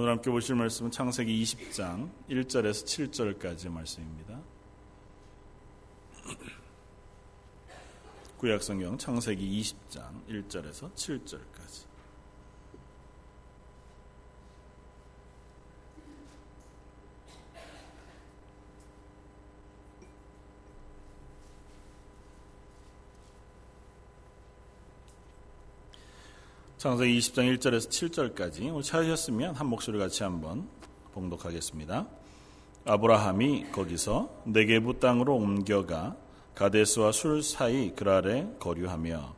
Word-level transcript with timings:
오늘 0.00 0.10
함께 0.12 0.30
보실 0.30 0.54
말씀은 0.54 0.92
창세기 0.92 1.42
20장 1.42 2.08
1절에서 2.30 3.10
7절까지 3.10 3.68
말씀입니다. 3.68 4.40
구약성경 8.36 8.96
창세기 8.96 9.60
20장 9.60 10.24
1절에서 10.28 10.94
7절까지 10.94 11.86
창세기 26.78 27.18
20장 27.18 27.58
1절에서 27.58 27.88
7절까지 27.88 28.70
오늘 28.70 28.82
찾으셨으면 28.82 29.56
한 29.56 29.66
목소리 29.66 29.98
같이 29.98 30.22
한번 30.22 30.68
봉독하겠습니다. 31.12 32.06
아브라함이 32.84 33.72
거기서 33.72 34.44
네게부 34.44 35.00
땅으로 35.00 35.34
옮겨가 35.34 36.14
가데스와 36.54 37.10
술 37.10 37.42
사이 37.42 37.96
그랄에 37.96 38.46
거류하며 38.60 39.34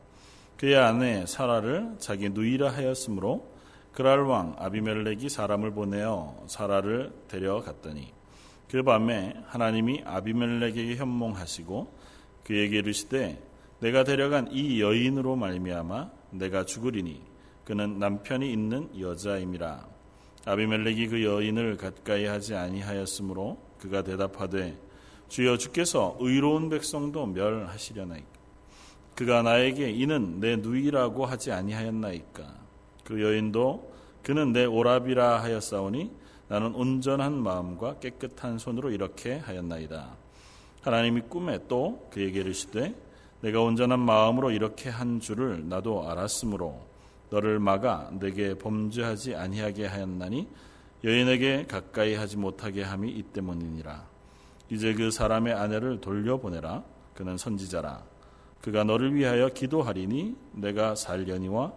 그의 0.55 0.77
아내 0.77 1.25
사라를 1.25 1.95
자기 1.97 2.29
누이라 2.29 2.73
하였으므로 2.73 3.51
그랄 3.93 4.19
왕 4.19 4.55
아비멜렉이 4.59 5.27
사람을 5.27 5.71
보내어 5.71 6.43
사라를 6.45 7.11
데려갔더니 7.27 8.13
그 8.69 8.83
밤에 8.83 9.33
하나님이 9.47 10.03
아비멜렉에게 10.05 10.95
현몽하시고 10.95 11.91
그에게 12.43 12.77
이르시되 12.77 13.41
내가 13.79 14.03
데려간 14.03 14.49
이 14.51 14.79
여인으로 14.79 15.35
말미암아 15.37 16.21
내가 16.29 16.65
죽으리니 16.65 17.30
그는 17.65 17.99
남편이 17.99 18.51
있는 18.51 18.89
여자임이라. 18.99 19.87
아비멜렉이 20.45 21.07
그 21.07 21.23
여인을 21.23 21.77
가까이 21.77 22.25
하지 22.25 22.55
아니하였으므로 22.55 23.57
그가 23.79 24.01
대답하되 24.01 24.77
주여 25.29 25.57
주께서 25.57 26.17
의로운 26.19 26.69
백성도 26.69 27.25
멸하시려나이까. 27.27 28.27
그가 29.15 29.43
나에게 29.43 29.91
이는 29.91 30.39
내 30.39 30.55
누이라고 30.55 31.25
하지 31.25 31.51
아니하였나이까. 31.51 32.43
그 33.03 33.21
여인도 33.21 33.91
그는 34.23 34.51
내 34.51 34.65
오랍이라 34.65 35.41
하였사오니 35.41 36.11
나는 36.47 36.75
온전한 36.75 37.41
마음과 37.41 37.99
깨끗한 37.99 38.57
손으로 38.57 38.91
이렇게 38.91 39.37
하였나이다. 39.37 40.17
하나님이 40.81 41.21
꿈에 41.29 41.59
또 41.67 42.07
그에게 42.11 42.41
이르시되 42.41 42.93
내가 43.41 43.61
온전한 43.61 43.99
마음으로 43.99 44.51
이렇게 44.51 44.89
한 44.89 45.19
줄을 45.19 45.67
나도 45.69 46.09
알았으므로 46.09 46.90
너를 47.31 47.59
막아 47.59 48.11
내게 48.19 48.53
범죄하지 48.57 49.35
아니하게 49.35 49.87
하였나니 49.87 50.47
여인에게 51.03 51.65
가까이 51.65 52.13
하지 52.13 52.37
못하게 52.37 52.83
함이 52.83 53.09
이 53.09 53.23
때문이니라. 53.23 54.05
이제 54.69 54.93
그 54.93 55.09
사람의 55.09 55.53
아내를 55.53 56.01
돌려보내라. 56.01 56.83
그는 57.15 57.37
선지자라. 57.37 58.03
그가 58.61 58.83
너를 58.83 59.15
위하여 59.15 59.49
기도하리니 59.49 60.35
내가 60.53 60.93
살려니와 60.93 61.73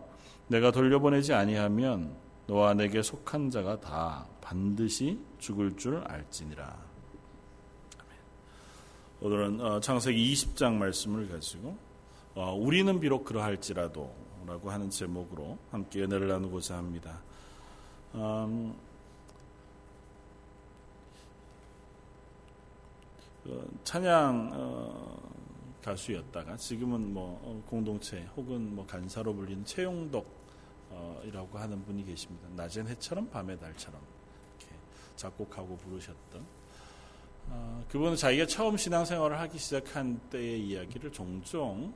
내가 0.48 0.70
돌려보내지 0.70 1.32
아니하면 1.32 2.14
너와 2.46 2.74
내게 2.74 3.00
속한 3.00 3.50
자가 3.50 3.80
다 3.80 4.26
반드시 4.40 5.18
죽을 5.38 5.76
줄 5.76 6.02
알지니라. 6.06 6.76
오늘은 9.20 9.60
어, 9.60 9.80
창세기 9.80 10.34
20장 10.34 10.74
말씀을 10.74 11.28
가지고 11.28 11.78
어, 12.34 12.52
우리는 12.54 13.00
비록 13.00 13.24
그러할지라도 13.24 14.23
라고 14.46 14.70
하는 14.70 14.90
제목으로 14.90 15.58
함께 15.70 16.02
은혜를 16.02 16.28
나누고자 16.28 16.76
합니다. 16.76 17.20
음, 18.14 18.74
어, 23.46 23.64
찬양 23.84 24.50
어, 24.54 25.18
가수였다가 25.82 26.56
지금은 26.56 27.12
뭐 27.12 27.40
어, 27.42 27.62
공동체 27.68 28.26
혹은 28.36 28.74
뭐 28.74 28.86
간사로 28.86 29.34
불리는 29.34 29.64
최용덕이라고 29.64 30.28
하는 31.52 31.84
분이 31.84 32.04
계십니다. 32.04 32.48
낮엔 32.56 32.88
해처럼 32.88 33.28
밤의 33.28 33.58
달처럼 33.58 34.00
작곡하고 35.16 35.76
부르셨던 35.76 36.44
어, 37.48 37.84
그분은 37.88 38.16
자기가 38.16 38.46
처음 38.46 38.76
신앙생활을 38.76 39.38
하기 39.40 39.58
시작한 39.58 40.18
때의 40.30 40.66
이야기를 40.66 41.12
종종 41.12 41.92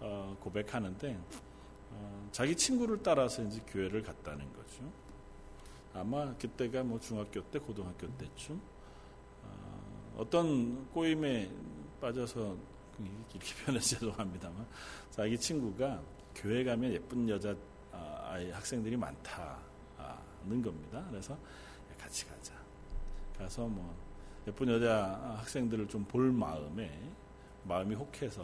어, 0.00 0.36
고백하는데 0.40 1.18
어, 1.90 2.28
자기 2.32 2.56
친구를 2.56 3.02
따라서 3.02 3.42
이제 3.42 3.60
교회를 3.68 4.02
갔다는 4.02 4.50
거죠. 4.52 4.82
아마 5.94 6.32
그때가 6.34 6.82
뭐 6.82 7.00
중학교 7.00 7.42
때, 7.50 7.58
고등학교 7.58 8.06
때쯤 8.16 8.60
어, 9.44 10.14
어떤 10.18 10.88
꼬임에 10.90 11.50
빠져서 12.00 12.56
이렇게 13.32 13.54
표현 13.64 13.80
죄송합니다만 13.80 14.66
자기 15.10 15.38
친구가 15.38 16.00
교회 16.34 16.62
가면 16.64 16.92
예쁜 16.92 17.28
여자 17.28 17.54
아, 17.92 18.30
아이 18.30 18.50
학생들이 18.50 18.96
많다는 18.96 20.62
겁니다. 20.62 21.04
그래서 21.10 21.36
같이 21.98 22.26
가자. 22.26 22.54
가서 23.36 23.66
뭐 23.66 23.94
예쁜 24.46 24.68
여자 24.68 25.36
학생들을 25.38 25.88
좀 25.88 26.04
볼 26.04 26.32
마음에 26.32 26.90
마음이 27.64 27.94
혹해서 27.94 28.42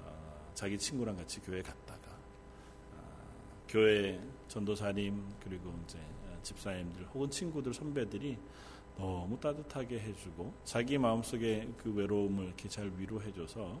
어, 0.00 0.50
자기 0.54 0.76
친구랑 0.78 1.16
같이 1.16 1.40
교회 1.40 1.62
갔다가 1.62 1.83
교회 3.74 4.20
전도사님 4.46 5.20
그리고 5.42 5.74
이제 5.84 5.98
집사님들 6.44 7.06
혹은 7.12 7.28
친구들 7.28 7.74
선배들이 7.74 8.38
너무 8.96 9.36
따뜻하게 9.40 9.98
해주고 9.98 10.54
자기 10.62 10.96
마음속에 10.96 11.68
그 11.76 11.92
외로움을 11.92 12.44
이렇게 12.44 12.68
잘 12.68 12.92
위로해줘서 12.96 13.80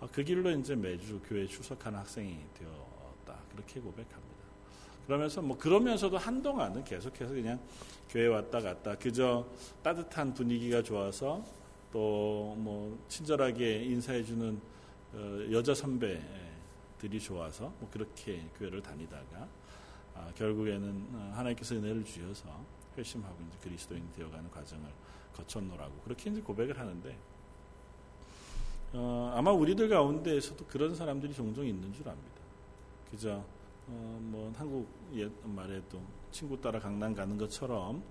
아, 0.00 0.08
그 0.10 0.24
길로 0.24 0.50
이제 0.50 0.74
매주 0.74 1.20
교회 1.24 1.46
출석하는 1.46 2.00
학생이 2.00 2.40
되었다 2.58 3.40
그렇게 3.52 3.78
고백합니다. 3.78 4.40
그러면서 5.06 5.40
뭐 5.40 5.56
그러면서도 5.56 6.18
한동안은 6.18 6.82
계속해서 6.82 7.32
그냥 7.32 7.60
교회 8.08 8.26
왔다 8.26 8.58
갔다 8.58 8.96
그저 8.96 9.46
따뜻한 9.84 10.34
분위기가 10.34 10.82
좋아서 10.82 11.44
또 11.92 12.56
뭐 12.56 12.98
친절하게 13.06 13.84
인사해주는 13.84 14.60
어, 15.12 15.40
여자 15.52 15.72
선배 15.72 16.20
들이 17.00 17.18
좋아서 17.18 17.72
뭐 17.80 17.88
그렇게 17.90 18.46
교회를 18.58 18.82
다니다가 18.82 19.48
아, 20.14 20.30
결국에는 20.34 21.06
어, 21.14 21.32
하나님께서 21.34 21.74
은혜를 21.76 22.04
주셔서 22.04 22.48
회심하고 22.96 23.36
이제 23.48 23.58
그리스도인 23.62 24.12
되어가는 24.12 24.50
과정을 24.50 24.84
거쳤노라고 25.34 25.92
그렇게 26.04 26.30
이제 26.30 26.42
고백을 26.42 26.78
하는데 26.78 27.16
어, 28.92 29.32
아마 29.34 29.50
우리들 29.50 29.88
가운데에서도 29.88 30.66
그런 30.66 30.94
사람들이 30.94 31.32
종종 31.32 31.64
있는 31.64 31.92
줄 31.94 32.06
압니다. 32.06 32.40
그저 33.10 33.42
어, 33.86 34.18
뭐 34.20 34.52
한국 34.56 34.86
옛 35.14 35.30
말에도 35.44 36.02
친구 36.30 36.60
따라 36.60 36.78
강남 36.78 37.14
가는 37.14 37.38
것처럼 37.38 38.02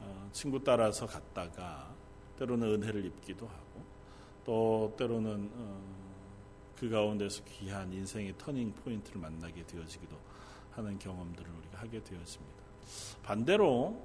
어, 0.00 0.28
친구 0.32 0.62
따라서 0.62 1.06
갔다가 1.06 1.94
때로는 2.38 2.74
은혜를 2.74 3.06
입기도 3.06 3.46
하고 3.46 3.82
또 4.44 4.94
때로는 4.98 5.50
어, 5.54 5.97
그 6.78 6.88
가운데서 6.88 7.42
귀한 7.44 7.92
인생의 7.92 8.34
터닝 8.38 8.72
포인트를 8.72 9.20
만나게 9.20 9.66
되어지기도 9.66 10.16
하는 10.72 10.98
경험들을 10.98 11.50
우리가 11.50 11.78
하게 11.80 12.02
되었습니다. 12.04 12.56
반대로 13.22 14.00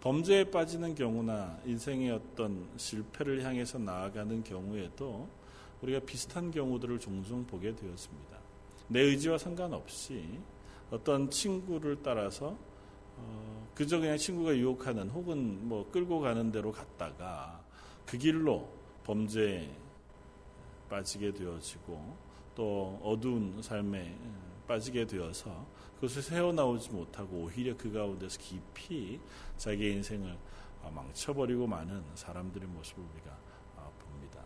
범죄에 0.00 0.50
빠지는 0.50 0.94
경우나 0.94 1.58
인생의 1.64 2.10
어떤 2.10 2.68
실패를 2.76 3.42
향해서 3.44 3.78
나아가는 3.78 4.42
경우에도 4.42 5.28
우리가 5.82 6.00
비슷한 6.00 6.50
경우들을 6.50 6.98
종종 6.98 7.46
보게 7.46 7.74
되었습니다. 7.74 8.38
내 8.88 9.00
의지와 9.00 9.38
상관없이 9.38 10.38
어떤 10.90 11.30
친구를 11.30 11.98
따라서 12.02 12.56
어, 13.16 13.68
그저 13.74 13.98
그냥 13.98 14.16
친구가 14.16 14.56
유혹하는 14.56 15.08
혹은 15.10 15.68
뭐 15.68 15.90
끌고 15.90 16.20
가는 16.20 16.50
대로 16.50 16.72
갔다가 16.72 17.62
그 18.06 18.18
길로 18.18 18.68
범죄에 19.04 19.83
빠지게 20.94 21.32
되어지고 21.32 22.16
또 22.54 23.00
어두운 23.02 23.60
삶에 23.60 24.16
빠지게 24.68 25.06
되어서 25.06 25.66
그것을 25.96 26.22
세워나오지 26.22 26.90
못하고 26.90 27.44
오히려 27.44 27.76
그 27.76 27.92
가운데서 27.92 28.38
깊이 28.38 29.18
자기의 29.56 29.94
인생을 29.94 30.38
망쳐버리고 30.94 31.66
마는 31.66 32.04
사람들의 32.14 32.68
모습을 32.68 33.02
우리가 33.12 33.36
아, 33.76 33.90
봅니다. 33.98 34.40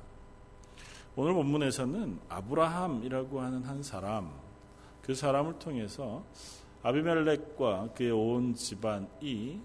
오늘 1.17 1.35
본문에서는 1.35 2.21
아브라함이라고 2.31 3.41
하는 3.41 3.63
한 3.65 3.83
사람, 3.83 4.33
그 5.03 5.15
사람을 5.15 5.59
통해서 5.59 6.25
아비멜렉과 6.83 7.91
그의 7.95 8.13
온 8.13 8.55
집안이 8.55 9.61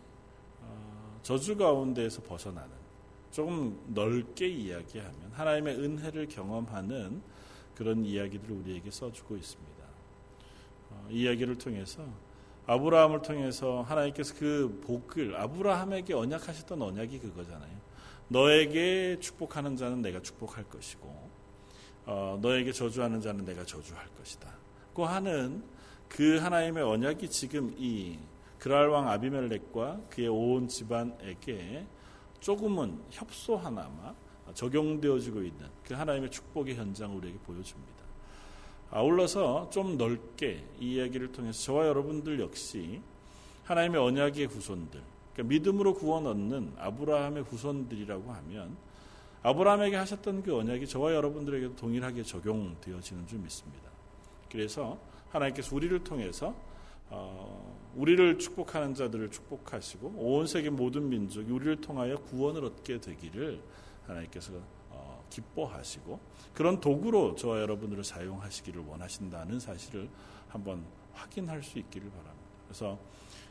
어, 0.62 1.19
저주 1.21 1.56
가운데에서 1.56 2.24
벗어나는 2.24 2.82
조금 3.33 3.83
넓게 3.88 4.47
이야기하면 4.47 5.31
하나님의 5.33 5.75
은혜를 5.80 6.27
경험하는 6.27 7.19
그런 7.74 8.06
이야기들을 8.06 8.56
우리에게 8.56 8.91
써주고 8.91 9.35
있습니다. 9.35 9.83
어, 10.91 11.07
이 11.09 11.24
이야기를 11.24 11.57
통해서 11.57 12.06
아브라함을 12.68 13.24
통해서 13.24 13.81
하나님께서 13.81 14.35
그 14.35 14.80
복을 14.85 15.35
아브라함에게 15.35 16.13
언약하셨던 16.13 16.80
언약이 16.80 17.19
그거잖아요. 17.19 17.75
너에게 18.27 19.18
축복하는 19.19 19.77
자는 19.77 20.03
내가 20.03 20.21
축복할 20.21 20.65
것이고 20.65 21.29
어, 22.06 22.38
너에게 22.39 22.71
저주하는 22.71 23.19
자는 23.19 23.45
내가 23.45 23.65
저주할 23.65 24.07
것이다. 24.15 24.53
고 24.94 25.07
하는 25.07 25.63
그 26.07 26.38
하나님의 26.38 26.83
언약이 26.83 27.31
지금 27.31 27.74
이 27.79 28.19
그랄 28.59 28.89
왕 28.89 29.09
아비멜렉과 29.09 30.01
그의 30.12 30.27
온 30.27 30.68
집안에게 30.68 31.88
조금은 32.43 32.99
협소 33.09 33.55
하나마 33.55 34.13
적용되어지고 34.53 35.41
있는 35.43 35.65
그 35.85 35.93
하나님의 35.93 36.29
축복의 36.29 36.75
현장을 36.75 37.15
우리에게 37.15 37.37
보여줍니다. 37.39 38.03
아울러서 38.91 39.69
좀 39.69 39.97
넓게 39.97 40.65
이 40.77 40.95
이야기를 40.95 41.31
통해서 41.31 41.63
저와 41.63 41.87
여러분들 41.87 42.41
역시 42.41 43.01
하나님의 43.63 44.01
언약의 44.01 44.47
후손들, 44.47 45.01
그러니까 45.31 45.53
믿음으로 45.53 45.93
구원 45.93 46.27
얻는 46.27 46.73
아브라함의 46.77 47.43
후손들이라고 47.43 48.33
하면 48.33 48.75
아브라함에게 49.41 49.95
하셨던 49.95 50.43
그 50.43 50.57
언약이 50.57 50.85
저와 50.85 51.13
여러분들에게도 51.13 51.77
동일하게 51.77 52.23
적용되어지는 52.23 53.25
줄 53.25 53.39
믿습니다. 53.39 53.89
그래서 54.51 54.99
하나님께서 55.29 55.73
우리를 55.73 56.03
통해서 56.03 56.53
어, 57.09 57.91
우리를 57.95 58.39
축복하는 58.39 58.94
자들을 58.94 59.29
축복하시고 59.29 60.13
온 60.17 60.47
세계 60.47 60.69
모든 60.69 61.09
민족이 61.09 61.51
우리를 61.51 61.81
통하여 61.81 62.17
구원을 62.17 62.65
얻게 62.65 63.00
되기를 63.00 63.61
하나님께서 64.07 64.53
어, 64.89 65.23
기뻐하시고 65.29 66.19
그런 66.53 66.79
도구로 66.79 67.35
저와 67.35 67.61
여러분들을 67.61 68.03
사용하시기를 68.03 68.83
원하신다는 68.88 69.59
사실을 69.59 70.09
한번 70.47 70.83
확인할 71.13 71.61
수 71.61 71.79
있기를 71.79 72.09
바랍니다. 72.09 72.33
그래서 72.67 72.97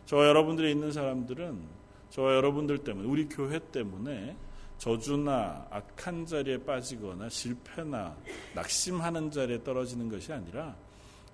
저와 0.06 0.26
여러분들이 0.28 0.70
있는 0.70 0.92
사람들은 0.92 1.82
저와 2.10 2.34
여러분들 2.34 2.78
때문에 2.78 3.08
우리 3.08 3.28
교회 3.28 3.58
때문에 3.58 4.36
저주나 4.78 5.68
악한 5.70 6.26
자리에 6.26 6.64
빠지거나 6.64 7.28
실패나 7.28 8.16
낙심하는 8.54 9.30
자리에 9.30 9.62
떨어지는 9.62 10.08
것이 10.08 10.32
아니라 10.32 10.74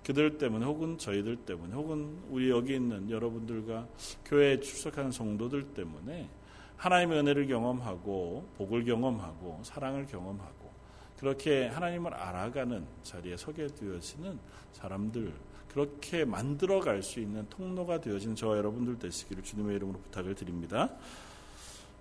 그들 0.09 0.39
때문에 0.39 0.65
혹은 0.65 0.97
저희들 0.97 1.37
때문에 1.37 1.75
혹은 1.75 2.17
우리 2.31 2.49
여기 2.49 2.77
있는 2.77 3.11
여러분들과 3.11 3.87
교회에 4.25 4.59
출석하는 4.59 5.13
성도들 5.13 5.75
때문에 5.75 6.31
하나님의 6.79 7.19
은혜를 7.19 7.47
경험하고 7.47 8.49
복을 8.57 8.87
경험하고 8.87 9.61
사랑을 9.65 10.07
경험하고 10.07 10.73
그렇게 11.19 11.67
하나님을 11.67 12.15
알아가는 12.15 12.87
자리에 13.03 13.37
서게 13.37 13.67
되어지는 13.67 14.39
사람들 14.73 15.35
그렇게 15.69 16.25
만들어 16.25 16.81
갈 16.81 17.03
수 17.03 17.21
있는 17.21 17.47
통로가 17.51 18.01
되어진 18.01 18.35
저와 18.35 18.57
여러분들 18.57 18.99
되시기를 18.99 19.43
주님의 19.43 19.77
이름으로 19.77 19.99
부탁을 19.99 20.35
드립니다. 20.35 20.89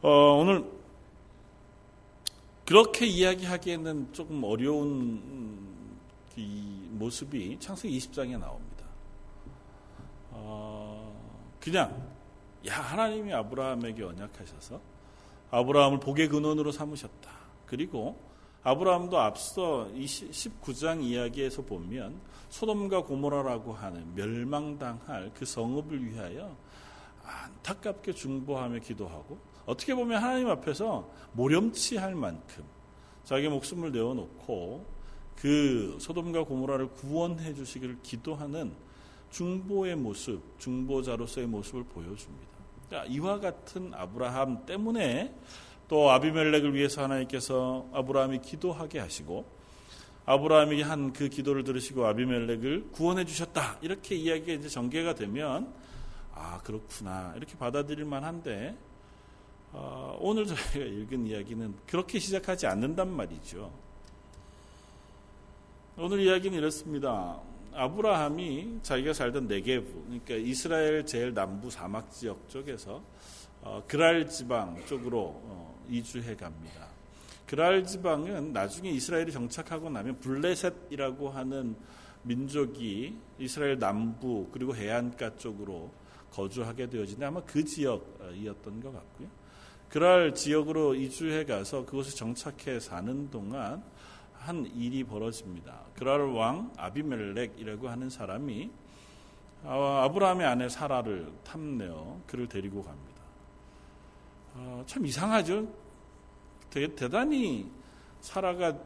어, 0.01 0.09
오늘 0.39 0.63
그렇게 2.65 3.05
이야기하기에는 3.05 4.13
조금 4.13 4.45
어려운 4.45 5.76
이 6.37 6.87
모습이 6.91 7.57
창세기 7.59 7.97
20장에 7.97 8.39
나옵니다. 8.39 8.85
어, 10.31 11.13
그냥 11.59 12.09
야 12.67 12.79
하나님이 12.79 13.33
아브라함에게 13.33 14.03
언약하셔서 14.03 14.79
아브라함을 15.49 15.99
복의 15.99 16.29
근원으로 16.29 16.71
삼으셨다. 16.71 17.31
그리고 17.65 18.19
아브라함도 18.63 19.17
앞서 19.17 19.89
19장 19.93 21.01
이야기에서 21.01 21.63
보면 21.63 22.19
소돔과 22.49 23.03
고모라라고 23.03 23.73
하는 23.73 24.13
멸망당할 24.13 25.31
그 25.33 25.45
성읍을 25.45 26.05
위하여 26.05 26.55
안타깝게 27.23 28.13
중보하며 28.13 28.79
기도하고 28.79 29.37
어떻게 29.65 29.95
보면 29.95 30.21
하나님 30.21 30.49
앞에서 30.49 31.09
모렴치할 31.33 32.15
만큼 32.15 32.63
자기 33.23 33.49
목숨을 33.49 33.91
내어놓고 33.91 34.96
그 35.39 35.97
소돔과 35.99 36.43
고모라를 36.43 36.89
구원해 36.89 37.53
주시기를 37.53 37.97
기도하는 38.01 38.73
중보의 39.31 39.95
모습, 39.95 40.41
중보자로서의 40.59 41.47
모습을 41.47 41.83
보여줍니다. 41.83 42.47
그러니까 42.87 43.13
이와 43.13 43.39
같은 43.39 43.93
아브라함 43.93 44.65
때문에 44.65 45.35
또 45.87 46.09
아비멜렉을 46.11 46.73
위해서 46.73 47.03
하나님께서 47.03 47.87
아브라함이 47.93 48.41
기도하게 48.41 48.99
하시고 48.99 49.45
아브라함이 50.25 50.81
한 50.81 51.13
그 51.13 51.29
기도를 51.29 51.63
들으시고 51.63 52.05
아비멜렉을 52.05 52.91
구원해 52.91 53.23
주셨다. 53.23 53.77
이렇게 53.81 54.15
이야기가 54.15 54.53
이제 54.53 54.67
전개가 54.67 55.15
되면 55.15 55.73
아 56.33 56.59
그렇구나 56.63 57.33
이렇게 57.37 57.57
받아들일 57.57 58.05
만한데 58.05 58.75
어, 59.71 60.17
오늘 60.19 60.45
저희가 60.45 60.79
읽은 60.79 61.27
이야기는 61.27 61.75
그렇게 61.87 62.19
시작하지 62.19 62.67
않는단 62.67 63.09
말이죠. 63.09 63.71
오늘 65.99 66.19
이야기는 66.19 66.55
이렇습니다. 66.55 67.41
아브라함이 67.73 68.81
자기가 68.83 69.13
살던 69.13 69.47
네게부, 69.47 70.03
그러니까 70.03 70.35
이스라엘 70.35 71.03
제일 71.03 71.33
남부 71.33 71.71
사막 71.71 72.11
지역 72.11 72.47
쪽에서 72.49 73.01
어, 73.63 73.83
그랄 73.87 74.29
지방 74.29 74.85
쪽으로 74.85 75.19
어, 75.19 75.83
이주해 75.89 76.35
갑니다. 76.35 76.85
그랄 77.47 77.83
지방은 77.83 78.53
나중에 78.53 78.91
이스라엘이 78.91 79.31
정착하고 79.31 79.89
나면 79.89 80.19
블레셋이라고 80.19 81.29
하는 81.31 81.75
민족이 82.21 83.17
이스라엘 83.39 83.79
남부 83.79 84.47
그리고 84.51 84.75
해안가 84.75 85.37
쪽으로 85.37 85.89
거주하게 86.29 86.91
되어지는데 86.91 87.25
아마 87.25 87.41
그 87.41 87.65
지역이었던 87.65 88.81
것 88.81 88.93
같고요. 88.93 89.29
그랄 89.89 90.35
지역으로 90.35 90.93
이주해 90.93 91.45
가서 91.45 91.85
그곳에 91.85 92.15
정착해 92.15 92.79
사는 92.79 93.31
동안 93.31 93.81
한 94.47 94.65
일이 94.73 95.03
벌어집니다. 95.03 95.81
그랄 95.93 96.21
왕 96.29 96.71
아비멜렉이라고 96.77 97.89
하는 97.89 98.09
사람이 98.09 98.71
아, 99.65 100.03
아브라함의 100.05 100.47
아내 100.47 100.69
사라를 100.69 101.33
탐내어 101.43 102.21
그를 102.25 102.47
데리고 102.47 102.81
갑니다. 102.81 103.21
아, 104.55 104.83
참 104.85 105.05
이상하죠. 105.05 105.67
대단히 106.69 107.69
사라가 108.21 108.77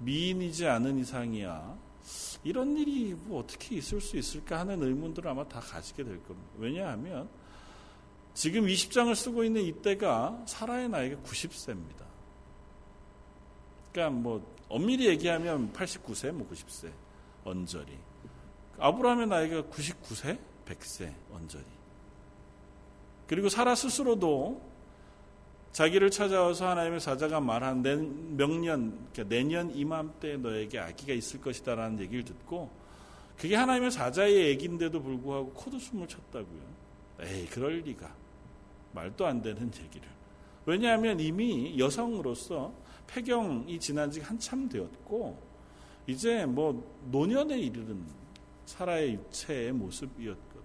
미인이지 0.00 0.66
않은 0.66 0.98
이상이야. 0.98 1.78
이런 2.42 2.76
일이 2.76 3.14
뭐 3.14 3.40
어떻게 3.40 3.76
있을 3.76 4.00
수 4.00 4.16
있을까 4.16 4.58
하는 4.58 4.82
의문들을 4.82 5.30
아마 5.30 5.46
다 5.46 5.60
가지게 5.60 6.02
될 6.02 6.20
겁니다. 6.24 6.50
왜냐하면 6.58 7.28
지금 8.34 8.66
20장을 8.66 9.14
쓰고 9.14 9.44
있는 9.44 9.62
이때가 9.62 10.42
사라의 10.46 10.88
나이가 10.88 11.16
90세입니다. 11.22 12.09
그러니까 13.92 14.18
뭐 14.18 14.56
엄밀히 14.68 15.06
얘기하면 15.08 15.72
89세, 15.72 16.32
뭐 16.32 16.48
90세 16.48 16.90
언저리. 17.44 17.92
아브라함의 18.78 19.26
나이가 19.26 19.62
99세, 19.62 20.38
100세 20.66 21.12
언저리. 21.32 21.64
그리고 23.26 23.48
사라 23.48 23.74
스스로도 23.74 24.70
자기를 25.72 26.10
찾아와서 26.10 26.68
하나님의 26.68 27.00
사자가 27.00 27.40
말한 27.40 27.82
명년, 28.36 29.08
그러니까 29.12 29.24
내년 29.24 29.74
이맘때 29.74 30.36
너에게 30.36 30.78
아기가 30.80 31.12
있을 31.12 31.40
것이다라는 31.40 32.00
얘기를 32.00 32.24
듣고 32.24 32.70
그게 33.38 33.54
하나님의 33.54 33.90
사자의 33.90 34.48
얘기인데도 34.48 35.00
불구하고 35.00 35.52
코웃음을 35.52 36.08
쳤다고요. 36.08 36.60
에이, 37.20 37.46
그럴 37.46 37.78
리가. 37.80 38.12
말도 38.92 39.26
안 39.26 39.40
되는 39.40 39.70
얘기를. 39.82 40.08
왜냐하면 40.66 41.20
이미 41.20 41.78
여성으로서 41.78 42.72
폐경이 43.12 43.78
지난 43.80 44.10
지 44.10 44.20
한참 44.20 44.68
되었고 44.68 45.38
이제 46.06 46.46
뭐 46.46 46.84
노년에 47.10 47.58
이르는 47.58 48.04
사라의 48.66 49.14
육체의 49.14 49.72
모습이었거든요. 49.72 50.60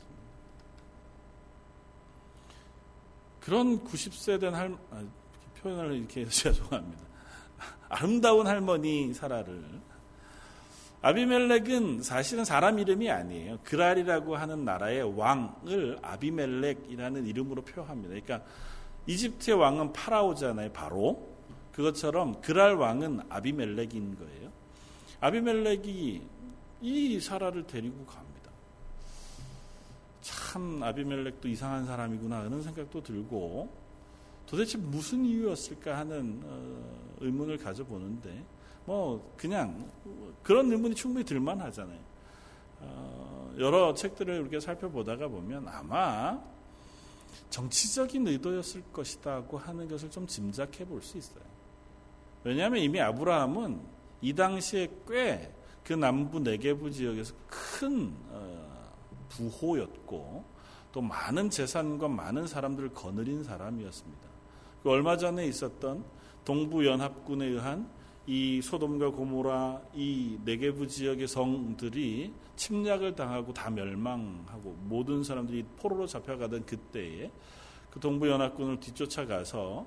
그런 3.39 3.83
90세 3.83 4.39
된 4.39 4.53
할, 4.53 4.75
아, 4.91 5.03
표현을 5.59 5.93
이렇게 5.93 6.21
해서 6.21 6.31
죄송합니다. 6.53 7.03
아름다운 7.89 8.47
할머니 8.47 9.13
사라를 9.13 9.63
아비멜렉은 11.01 12.01
사실은 12.01 12.45
사람 12.45 12.79
이름이 12.79 13.11
아니에요. 13.11 13.59
그랄이라고 13.63 14.35
하는 14.35 14.65
나라의 14.65 15.03
왕을 15.15 15.99
아비멜렉이라는 16.01 17.27
이름으로 17.27 17.61
표합니다. 17.61 18.09
그러니까 18.09 18.41
이집트의 19.05 19.55
왕은 19.55 19.93
파라오잖아요. 19.93 20.71
바로 20.71 21.34
그것처럼 21.75 22.39
그랄 22.39 22.75
왕은 22.75 23.19
아비멜렉인 23.27 24.17
거예요. 24.17 24.49
아비멜렉이 25.19 26.21
이 26.81 27.19
사라를 27.19 27.67
데리고 27.67 28.05
갑니다. 28.05 28.49
참 30.21 30.81
아비멜렉도 30.81 31.49
이상한 31.49 31.85
사람이구나 31.85 32.37
하는 32.37 32.63
생각도 32.63 33.03
들고 33.03 33.69
도대체 34.45 34.77
무슨 34.77 35.25
이유였을까 35.25 35.97
하는 35.97 36.41
어, 36.45 37.17
의문을 37.19 37.57
가져보는데 37.57 38.45
뭐 38.85 39.33
그냥 39.35 39.91
그런 40.43 40.71
의문이 40.71 40.95
충분히 40.95 41.25
들만 41.25 41.59
하잖아요. 41.59 41.99
어, 42.79 43.53
여러 43.57 43.93
책들을 43.93 44.33
이렇게 44.33 44.61
살펴보다가 44.61 45.27
보면 45.27 45.67
아마 45.67 46.39
정치적인 47.49 48.25
의도였을 48.27 48.81
것이다고 48.93 49.57
하는 49.57 49.89
것을 49.89 50.09
좀 50.09 50.25
짐작해 50.25 50.85
볼 50.85 51.01
수 51.01 51.17
있어요. 51.17 51.54
왜냐하면 52.45 52.81
이미 52.81 53.01
아브라함은 53.01 53.81
이 54.21 54.33
당시에 54.33 54.87
꽤 55.05 55.55
그 55.85 55.93
남부 55.93 56.39
네게부 56.39 56.89
지역에서 56.89 57.35
큰 57.47 58.11
어, 58.31 58.91
부호였고 59.29 60.43
또 60.91 61.01
많은 61.01 61.49
재산과 61.51 62.07
많은 62.07 62.47
사람들을 62.47 62.89
거느린 62.89 63.43
사람이었습니다. 63.43 64.23
그 64.81 64.89
얼마 64.89 65.15
전에 65.15 65.45
있었던 65.45 66.03
동부 66.43 66.85
연합군에 66.87 67.45
의한 67.45 67.87
이 68.25 68.61
소돔과 68.63 69.11
고모라 69.11 69.81
이 69.93 70.39
네게부 70.43 70.87
지역의 70.87 71.27
성들이 71.27 72.33
침략을 72.55 73.15
당하고 73.15 73.53
다 73.53 73.69
멸망하고 73.69 74.75
모든 74.85 75.23
사람들이 75.23 75.63
포로로 75.77 76.07
잡혀가던 76.07 76.65
그때에 76.65 77.29
그 77.91 77.99
동부 77.99 78.27
연합군을 78.27 78.79
뒤쫓아가서 78.79 79.85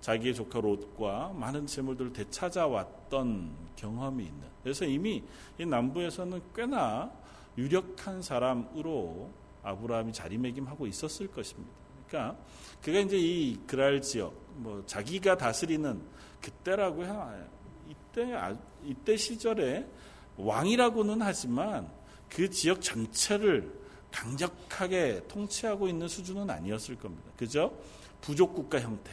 자기의 0.00 0.34
조카 0.34 0.60
롯과 0.60 1.32
많은 1.34 1.66
재물들을 1.66 2.12
되찾아왔던 2.12 3.50
경험이 3.76 4.24
있는. 4.24 4.40
그래서 4.62 4.84
이미 4.84 5.22
이 5.58 5.66
남부에서는 5.66 6.40
꽤나 6.54 7.10
유력한 7.58 8.22
사람으로 8.22 9.30
아브라함이 9.62 10.12
자리매김하고 10.12 10.86
있었을 10.86 11.28
것입니다. 11.28 11.70
그러니까 12.08 12.36
그가 12.82 12.98
이제 13.00 13.16
이 13.18 13.58
그랄 13.66 14.00
지역, 14.00 14.34
뭐 14.56 14.82
자기가 14.86 15.36
다스리는 15.36 16.00
그때라고 16.40 17.04
해야 17.04 17.46
이때 17.88 18.34
아, 18.34 18.56
이때 18.84 19.16
시절에 19.16 19.86
왕이라고는 20.36 21.20
하지만 21.22 21.90
그 22.28 22.48
지역 22.48 22.80
전체를 22.80 23.80
강력하게 24.10 25.22
통치하고 25.28 25.88
있는 25.88 26.08
수준은 26.08 26.48
아니었을 26.48 26.96
겁니다. 26.96 27.30
그죠? 27.36 27.76
부족 28.20 28.54
국가 28.54 28.80
형태. 28.80 29.10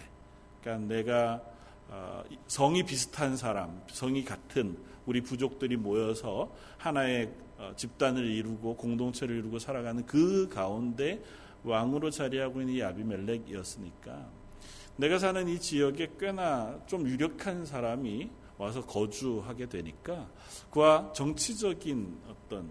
그러니까 0.67 0.93
내가 0.93 1.41
어, 1.89 2.21
성이 2.47 2.83
비슷한 2.83 3.37
사람, 3.37 3.81
성이 3.89 4.25
같은 4.25 4.77
우리 5.05 5.21
부족들이 5.21 5.77
모여서 5.77 6.53
하나의 6.77 7.31
어, 7.57 7.71
집단을 7.77 8.25
이루고 8.25 8.75
공동체를 8.75 9.37
이루고 9.37 9.59
살아가는 9.59 10.05
그 10.05 10.49
가운데 10.49 11.23
왕으로 11.63 12.09
자리하고 12.09 12.59
있는 12.59 12.73
이 12.75 12.83
아비멜렉이었으니까 12.83 14.27
내가 14.97 15.17
사는 15.17 15.47
이 15.47 15.59
지역에 15.59 16.11
꽤나 16.19 16.77
좀 16.87 17.07
유력한 17.07 17.65
사람이 17.65 18.29
와서 18.57 18.85
거주하게 18.85 19.67
되니까 19.67 20.27
그와 20.71 21.13
정치적인 21.13 22.19
어떤 22.27 22.69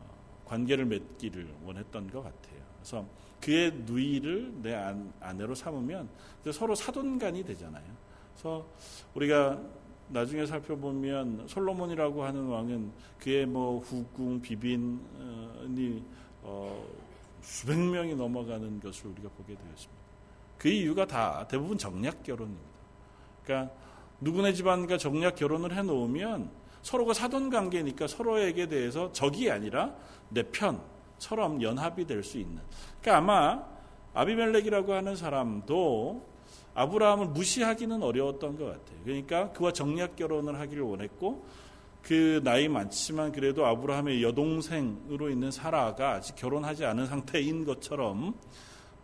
어, 0.00 0.42
관계를 0.46 0.86
맺기를 0.86 1.52
원했던 1.64 2.10
것 2.10 2.22
같아요. 2.22 2.62
그래서 2.78 3.06
그의 3.44 3.72
누이를 3.84 4.54
내 4.62 4.74
아내로 5.20 5.54
삼으면 5.54 6.08
서로 6.50 6.74
사돈간이 6.74 7.44
되잖아요. 7.44 7.84
그래서 8.32 8.66
우리가 9.14 9.60
나중에 10.08 10.46
살펴보면 10.46 11.46
솔로몬이라고 11.46 12.24
하는 12.24 12.46
왕은 12.46 12.90
그의 13.18 13.44
뭐 13.44 13.80
후궁 13.80 14.40
비빈이 14.40 16.02
어, 16.42 16.86
수백 17.42 17.78
명이 17.78 18.14
넘어가는 18.14 18.80
것을 18.80 19.08
우리가 19.10 19.28
보게 19.36 19.54
되었습니다. 19.54 20.04
그 20.56 20.68
이유가 20.68 21.06
다 21.06 21.46
대부분 21.46 21.76
정략 21.76 22.22
결혼입니다. 22.22 22.64
그러니까 23.44 23.74
누구네 24.22 24.54
집안과 24.54 24.96
정략 24.96 25.36
결혼을 25.36 25.76
해놓으면 25.76 26.48
서로가 26.80 27.12
사돈 27.12 27.50
관계니까 27.50 28.06
서로에게 28.06 28.68
대해서 28.68 29.12
적이 29.12 29.50
아니라 29.50 29.94
내 30.30 30.42
편 30.44 30.93
처럼 31.24 31.62
연합이 31.62 32.06
될 32.06 32.22
수 32.22 32.36
있는. 32.36 32.60
그러니까 33.00 33.16
아마 33.16 33.64
아비멜렉이라고 34.12 34.92
하는 34.92 35.16
사람도 35.16 36.22
아브라함을 36.74 37.28
무시하기는 37.28 38.02
어려웠던 38.02 38.58
것 38.58 38.66
같아요. 38.66 38.98
그러니까 39.04 39.50
그와 39.52 39.72
정략 39.72 40.16
결혼을 40.16 40.60
하기를 40.60 40.82
원했고 40.82 41.46
그 42.02 42.42
나이 42.44 42.68
많지만 42.68 43.32
그래도 43.32 43.64
아브라함의 43.64 44.22
여동생으로 44.22 45.30
있는 45.30 45.50
사라가 45.50 46.16
아직 46.16 46.36
결혼하지 46.36 46.84
않은 46.84 47.06
상태인 47.06 47.64
것처럼 47.64 48.34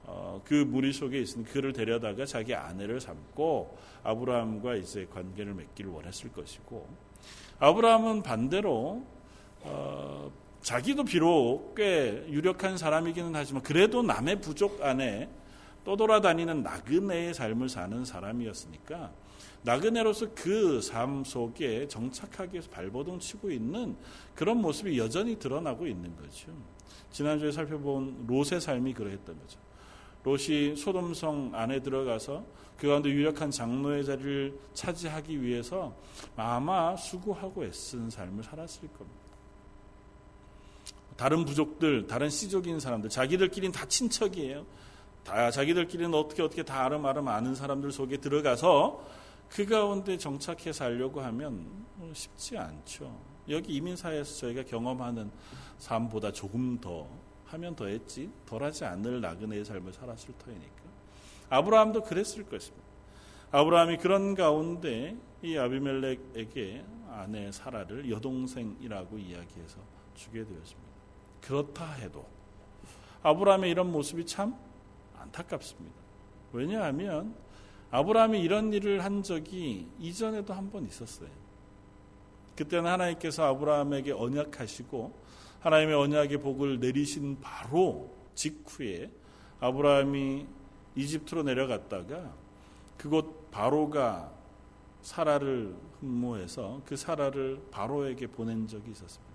어, 0.05 0.43
그 0.45 0.55
무리 0.55 0.93
속에 0.93 1.21
있는 1.21 1.45
그를 1.45 1.73
데려다가 1.73 2.27
자기 2.27 2.55
아내를 2.55 3.01
삼고 3.01 3.79
아브라함과 4.03 4.75
이제 4.75 5.07
관계를 5.11 5.55
맺기를 5.55 5.91
원했을 5.91 6.31
것이고 6.33 6.87
아브라함은 7.61 8.23
반대로 8.23 9.03
어, 9.63 10.31
자기도 10.63 11.05
비록 11.05 11.75
꽤 11.75 12.25
유력한 12.29 12.77
사람이기는 12.77 13.35
하지만 13.35 13.63
그래도 13.63 14.03
남의 14.03 14.41
부족 14.41 14.83
안에 14.83 15.29
떠돌아다니는 15.85 16.63
나그네의 16.63 17.33
삶을 17.35 17.69
사는 17.69 18.05
사람이었으니까 18.05 19.13
나그네로서 19.63 20.35
그 20.35 20.81
삶 20.81 21.25
속에 21.25 21.89
정착하기 21.89 22.55
위해서 22.55 22.71
발버둥 22.71 23.19
치고 23.19 23.51
있는 23.51 23.97
그런 24.35 24.59
모습이 24.59 24.99
여전히 24.99 25.39
드러나고 25.39 25.87
있는 25.87 26.15
거죠. 26.17 26.53
지난주에 27.11 27.53
살펴본 27.53 28.27
롯의 28.27 28.61
삶이 28.61 28.95
그러했던 28.95 29.39
거죠. 29.39 29.59
롯이 30.23 30.77
소돔성 30.77 31.53
안에 31.55 31.81
들어가서 31.81 32.45
그 32.77 32.89
가운데 32.89 33.11
유력한 33.11 33.51
장로의 33.51 34.05
자리를 34.05 34.59
차지하기 34.75 35.43
위해서 35.43 35.95
아마 36.37 36.97
수고하고 36.97 37.65
애쓴 37.65 38.11
삶을 38.11 38.43
살았을 38.45 38.89
겁니다. 38.89 39.20
다른 41.21 41.45
부족들, 41.45 42.07
다른 42.07 42.31
시족인 42.31 42.81
사람들, 42.81 43.11
자기들끼리는 43.11 43.73
다 43.73 43.85
친척이에요. 43.85 44.65
다 45.23 45.51
자기들끼리는 45.51 46.15
어떻게 46.15 46.43
어떻게 46.43 46.63
다 46.63 46.87
아름아름 46.87 47.29
아는 47.29 47.55
사람들 47.55 47.93
속에 47.93 48.17
들어가서 48.17 49.05
그 49.51 49.67
가운데 49.67 50.17
정착해 50.17 50.73
살려고 50.73 51.21
하면 51.21 51.85
쉽지 52.15 52.57
않죠. 52.57 53.15
여기 53.51 53.75
이민사회에서 53.75 54.35
저희가 54.39 54.63
경험하는 54.65 55.31
삶보다 55.77 56.33
조금 56.33 56.81
더 56.81 57.07
하면 57.49 57.77
더 57.77 57.85
했지 57.85 58.31
덜하지 58.47 58.87
않을 58.87 59.21
나그네의 59.21 59.67
삶을 59.67 59.93
살았을 59.93 60.33
터이니까. 60.39 60.83
아브라함도 61.51 62.03
그랬을 62.05 62.45
것입니다. 62.45 62.87
아브라함이 63.51 63.99
그런 63.99 64.35
가운데 64.35 65.19
이 65.43 65.59
아비멜렉에게 65.59 66.83
아내 67.11 67.53
사라를 67.53 68.11
여동생이라고 68.11 69.19
이야기해서 69.19 69.81
주게 70.15 70.47
되었습니다. 70.47 70.90
그렇다 71.41 71.93
해도 71.93 72.27
아브라함의 73.23 73.71
이런 73.71 73.93
모습이 73.93 74.27
참 74.27 74.55
안타깝습니다. 75.19 75.95
왜냐하면 76.53 77.35
아브라함이 77.91 78.41
이런 78.41 78.73
일을 78.73 79.05
한 79.05 79.23
적이 79.23 79.89
이전에도 79.99 80.55
한 80.55 80.71
번 80.71 80.87
있었어요. 80.87 81.29
그때는 82.57 82.91
하나님께서 82.91 83.45
아브라함에게 83.45 84.13
언약하시고 84.13 85.13
하나님의 85.61 85.95
언약의 85.95 86.39
복을 86.39 86.81
내리신 86.81 87.41
바로 87.41 88.15
직후에 88.35 89.11
아브라함이 89.61 90.47
이집트로 90.97 91.43
내려갔다가 91.43 92.35
그곳 92.97 93.51
바로가 93.51 94.33
사라를 95.03 95.75
흠모해서 96.01 96.83
그 96.85 96.97
사라를 96.97 97.61
바로에게 97.71 98.27
보낸 98.29 98.67
적이 98.67 98.91
있었습니다. 98.93 99.30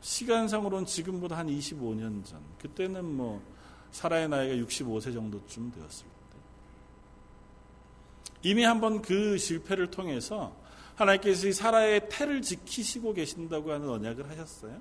시간상으로는 0.00 0.86
지금보다 0.86 1.36
한 1.36 1.48
25년 1.48 2.24
전. 2.24 2.40
그때는 2.60 3.04
뭐 3.04 3.42
사라의 3.90 4.28
나이가 4.28 4.54
65세 4.66 5.12
정도쯤 5.12 5.72
되었을 5.72 6.06
때. 6.06 6.36
이미 8.42 8.64
한번 8.64 9.02
그 9.02 9.36
실패를 9.36 9.90
통해서 9.90 10.54
하나님께서 10.94 11.52
사라의 11.52 12.08
태를 12.08 12.42
지키시고 12.42 13.14
계신다고 13.14 13.72
하는 13.72 13.88
언약을 13.88 14.28
하셨어요. 14.30 14.80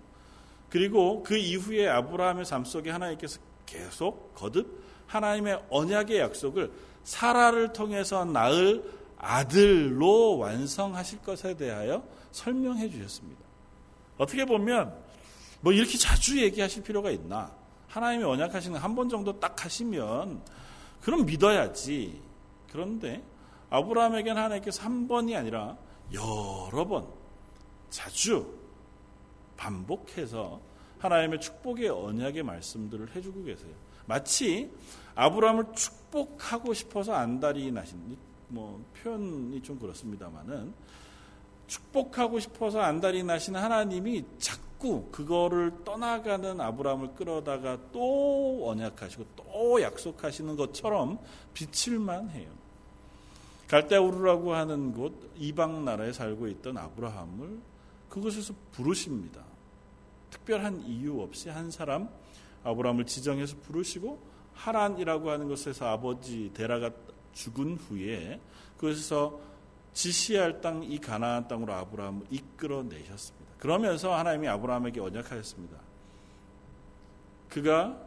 그리고 0.69 1.23
그 1.23 1.37
이후에 1.37 1.87
아브라함의 1.87 2.45
삶 2.45 2.65
속에 2.65 2.89
하나님께서 2.89 3.39
계속 3.65 4.33
거듭 4.35 4.83
하나님의 5.07 5.63
언약의 5.69 6.19
약속을 6.19 6.71
사라를 7.03 7.71
통해서 7.71 8.25
낳을 8.25 8.83
아들로 9.17 10.37
완성하실 10.37 11.21
것에 11.21 11.55
대하여 11.55 12.03
설명해 12.31 12.89
주셨습니다. 12.89 13.41
어떻게 14.17 14.45
보면 14.45 14.93
뭐 15.61 15.73
이렇게 15.73 15.97
자주 15.97 16.41
얘기하실 16.41 16.83
필요가 16.83 17.09
있나? 17.11 17.51
하나님이 17.87 18.23
언약하시는 18.23 18.79
한 18.79 18.95
번 18.95 19.09
정도 19.09 19.39
딱 19.39 19.63
하시면 19.63 20.41
그럼 21.01 21.25
믿어야지. 21.25 22.21
그런데 22.71 23.23
아브라함에게는 23.69 24.41
하나님께서 24.41 24.83
한 24.83 25.07
번이 25.07 25.35
아니라 25.35 25.77
여러 26.13 26.85
번 26.85 27.07
자주 27.89 28.53
반복해서 29.55 30.59
하나님의 30.99 31.39
축복의 31.41 31.89
언약의 31.89 32.43
말씀들을 32.43 33.15
해주고 33.15 33.43
계세요. 33.43 33.71
마치 34.05 34.71
아브라함을 35.15 35.73
축복하고 35.75 36.73
싶어서 36.73 37.13
안달이 37.13 37.71
나신 37.71 38.17
뭐 38.49 38.83
표현이 39.01 39.61
좀 39.63 39.79
그렇습니다만은 39.79 40.73
축복하고 41.67 42.39
싶어서 42.39 42.79
안달이 42.79 43.23
나시는 43.23 43.59
하나님이 43.61 44.23
자꾸 44.39 44.66
자꾸 44.77 45.09
그거를 45.11 45.83
떠나가는 45.83 46.61
아브라함을 46.61 47.15
끌어다가 47.15 47.79
또 47.91 48.69
언약하시고 48.69 49.25
또 49.35 49.81
약속하시는 49.81 50.55
것처럼 50.55 51.19
비칠만 51.53 52.29
해요. 52.29 52.49
갈대우르라고 53.67 54.53
하는 54.53 54.93
곳 54.93 55.31
이방 55.35 55.83
나라에 55.83 56.13
살고 56.13 56.47
있던 56.47 56.77
아브라함을 56.77 57.59
그곳에서 58.09 58.53
부르십니다. 58.71 59.41
특별한 60.29 60.83
이유 60.85 61.21
없이 61.21 61.49
한 61.49 61.71
사람 61.71 62.07
아브라함을 62.63 63.05
지정해서 63.05 63.57
부르시고 63.63 64.19
하란이라고 64.53 65.31
하는 65.31 65.47
곳에서 65.47 65.87
아버지 65.87 66.51
데라가 66.53 66.91
죽은 67.33 67.77
후에 67.77 68.39
그것에서 68.77 69.39
지시할 69.93 70.61
땅 70.61 70.83
이 70.83 70.99
가나안 70.99 71.47
땅으로 71.47 71.73
아브라함을 71.73 72.27
이끌어 72.29 72.83
내셨습니다. 72.83 73.46
그러면서 73.59 74.15
하나님이 74.15 74.47
아브라함에게 74.47 74.99
언약하였습니다. 74.99 75.77
그가 77.49 77.97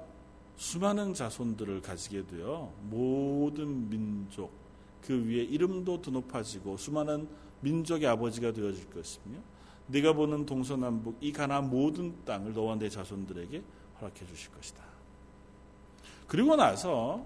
수많은 0.57 1.15
자손들을 1.15 1.81
가지게 1.81 2.27
되어 2.27 2.73
모든 2.83 3.89
민족 3.89 4.53
그 5.03 5.27
위에 5.27 5.43
이름도 5.43 6.03
드높아지고 6.03 6.77
수많은 6.77 7.29
민족의 7.61 8.07
아버지가 8.07 8.53
되어질 8.53 8.91
것이며 8.91 9.39
네가 9.87 10.13
보는 10.13 10.47
동서남북 10.47 11.17
이 11.21 11.33
가나안 11.33 11.69
모든 11.69 12.15
땅을 12.25 12.53
너와 12.53 12.77
내 12.77 12.89
자손들에게 12.89 13.63
허락해 14.01 14.27
주실 14.27 14.53
것이다. 14.53 14.85
그리고 16.27 16.55
나서 16.55 17.25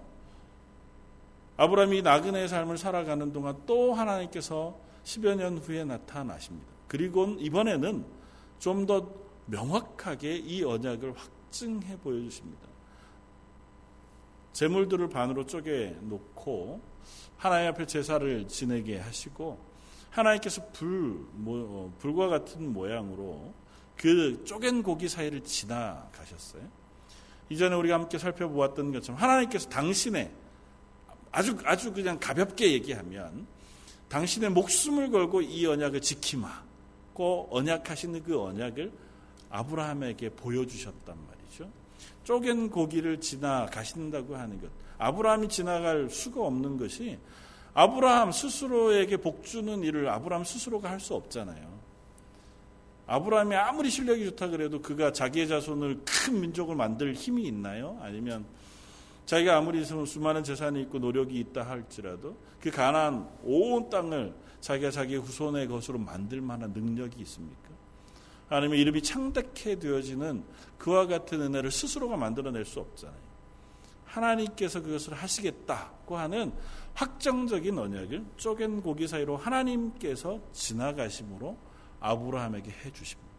아브라함이 1.56 2.02
나그네의 2.02 2.48
삶을 2.48 2.78
살아가는 2.78 3.32
동안 3.32 3.56
또 3.66 3.92
하나님께서 3.92 4.76
10여 5.04 5.36
년 5.36 5.58
후에 5.58 5.84
나타나십니다. 5.84 6.66
그리고 6.88 7.26
이번에는 7.38 8.04
좀 8.58 8.86
더 8.86 9.24
명확하게 9.46 10.36
이 10.36 10.64
언약을 10.64 11.14
확증해 11.16 11.98
보여주십니다. 11.98 12.68
재물들을 14.52 15.08
반으로 15.08 15.46
쪼개 15.46 15.94
놓고 16.00 16.80
하나님 17.36 17.68
앞에 17.70 17.86
제사를 17.86 18.46
지내게 18.48 18.98
하시고 18.98 19.58
하나님께서 20.10 20.64
불, 20.72 21.26
뭐, 21.32 21.92
불과 21.98 22.28
같은 22.28 22.72
모양으로 22.72 23.52
그 23.96 24.44
쪼갠 24.44 24.82
고기 24.82 25.08
사이를 25.08 25.42
지나가셨어요. 25.42 26.62
이전에 27.50 27.74
우리가 27.74 27.96
함께 27.96 28.16
살펴보았던 28.16 28.92
것처럼 28.92 29.20
하나님께서 29.20 29.68
당신의 29.68 30.32
아주 31.30 31.58
아주 31.64 31.92
그냥 31.92 32.18
가볍게 32.20 32.72
얘기하면 32.72 33.46
당신의 34.08 34.50
목숨을 34.50 35.10
걸고 35.10 35.42
이 35.42 35.66
언약을 35.66 36.00
지키마 36.00 36.64
고 37.14 37.48
언약하시는 37.50 38.22
그 38.24 38.40
언약을 38.40 38.92
아브라함에게 39.50 40.30
보여주셨단 40.30 41.16
말이죠. 41.28 41.70
쪼갠 42.24 42.70
고기를 42.70 43.20
지나가신다고 43.20 44.36
하는 44.36 44.60
것. 44.60 44.68
아브라함이 44.98 45.48
지나갈 45.48 46.10
수가 46.10 46.44
없는 46.44 46.76
것이 46.76 47.18
아브라함 47.74 48.32
스스로에게 48.32 49.16
복주는 49.18 49.82
일을 49.82 50.08
아브라함 50.08 50.44
스스로가 50.44 50.90
할 50.90 51.00
수 51.00 51.14
없잖아요. 51.14 51.74
아브라함이 53.06 53.54
아무리 53.54 53.90
실력이 53.90 54.24
좋다 54.26 54.48
그래도 54.48 54.80
그가 54.80 55.12
자기의 55.12 55.48
자손을 55.48 56.00
큰 56.04 56.40
민족을 56.40 56.74
만들 56.74 57.12
힘이 57.12 57.44
있나요? 57.44 57.98
아니면 58.00 58.44
자기가 59.26 59.56
아무리 59.56 59.84
수많은 59.84 60.44
재산이 60.44 60.82
있고 60.82 60.98
노력이 60.98 61.38
있다 61.40 61.62
할지라도 61.62 62.36
그 62.60 62.70
가난 62.70 63.28
온 63.42 63.88
땅을 63.88 64.34
자기가 64.60 64.90
자기의 64.90 65.20
후손의 65.20 65.68
것으로 65.68 65.98
만들 65.98 66.40
만한 66.40 66.72
능력이 66.72 67.20
있습니까? 67.22 67.70
아니면 68.48 68.78
이름이 68.78 69.02
창대케 69.02 69.78
되어지는 69.78 70.44
그와 70.78 71.06
같은 71.06 71.40
은혜를 71.40 71.70
스스로가 71.70 72.16
만들어낼 72.16 72.64
수 72.64 72.80
없잖아요. 72.80 73.34
하나님께서 74.04 74.80
그것을 74.82 75.14
하시겠다고 75.14 76.16
하는 76.16 76.52
확정적인 76.94 77.76
언약을 77.76 78.24
쪼갠 78.36 78.82
고기 78.82 79.08
사이로 79.08 79.36
하나님께서 79.36 80.40
지나가심으로 80.52 81.56
아브라함에게 82.00 82.70
해주십니다. 82.70 83.33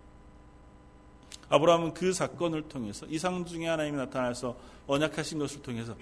아브라함은 1.50 1.94
그 1.94 2.12
사건을 2.14 2.68
통해서 2.68 3.06
이상 3.08 3.46
중에 3.46 3.68
하나님이 3.68 3.98
나타나서 3.98 4.58
언약하신 4.88 5.40
것을 5.40 5.62
통해서 5.62 5.96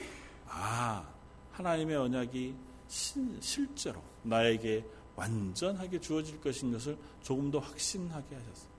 아 0.48 1.06
하나님의 1.52 1.98
언약이 1.98 2.56
신, 2.88 3.38
실제로 3.42 4.02
나에게 4.24 4.86
완전하게 5.16 6.00
주어질 6.00 6.40
것인 6.42 6.72
것을 6.72 6.98
조금 7.22 7.52
더 7.52 7.60
확신하게 7.60 8.36
하셨어요. 8.36 8.74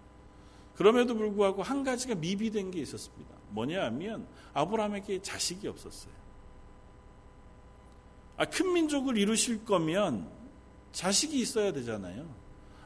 그럼에도 0.74 1.14
불구하고 1.14 1.62
한 1.62 1.85
가지가 1.85 2.16
미비된 2.16 2.70
게 2.70 2.81
있었습니다. 2.81 3.35
뭐냐 3.50 3.85
하면 3.85 4.27
아브라함에게 4.55 5.22
자식이 5.22 5.68
없었어요. 5.68 6.12
아, 8.37 8.44
큰 8.44 8.72
민족을 8.72 9.16
이루실 9.16 9.64
거면 9.64 10.29
자식이 10.92 11.38
있어야 11.38 11.72
되잖아요. 11.72 12.29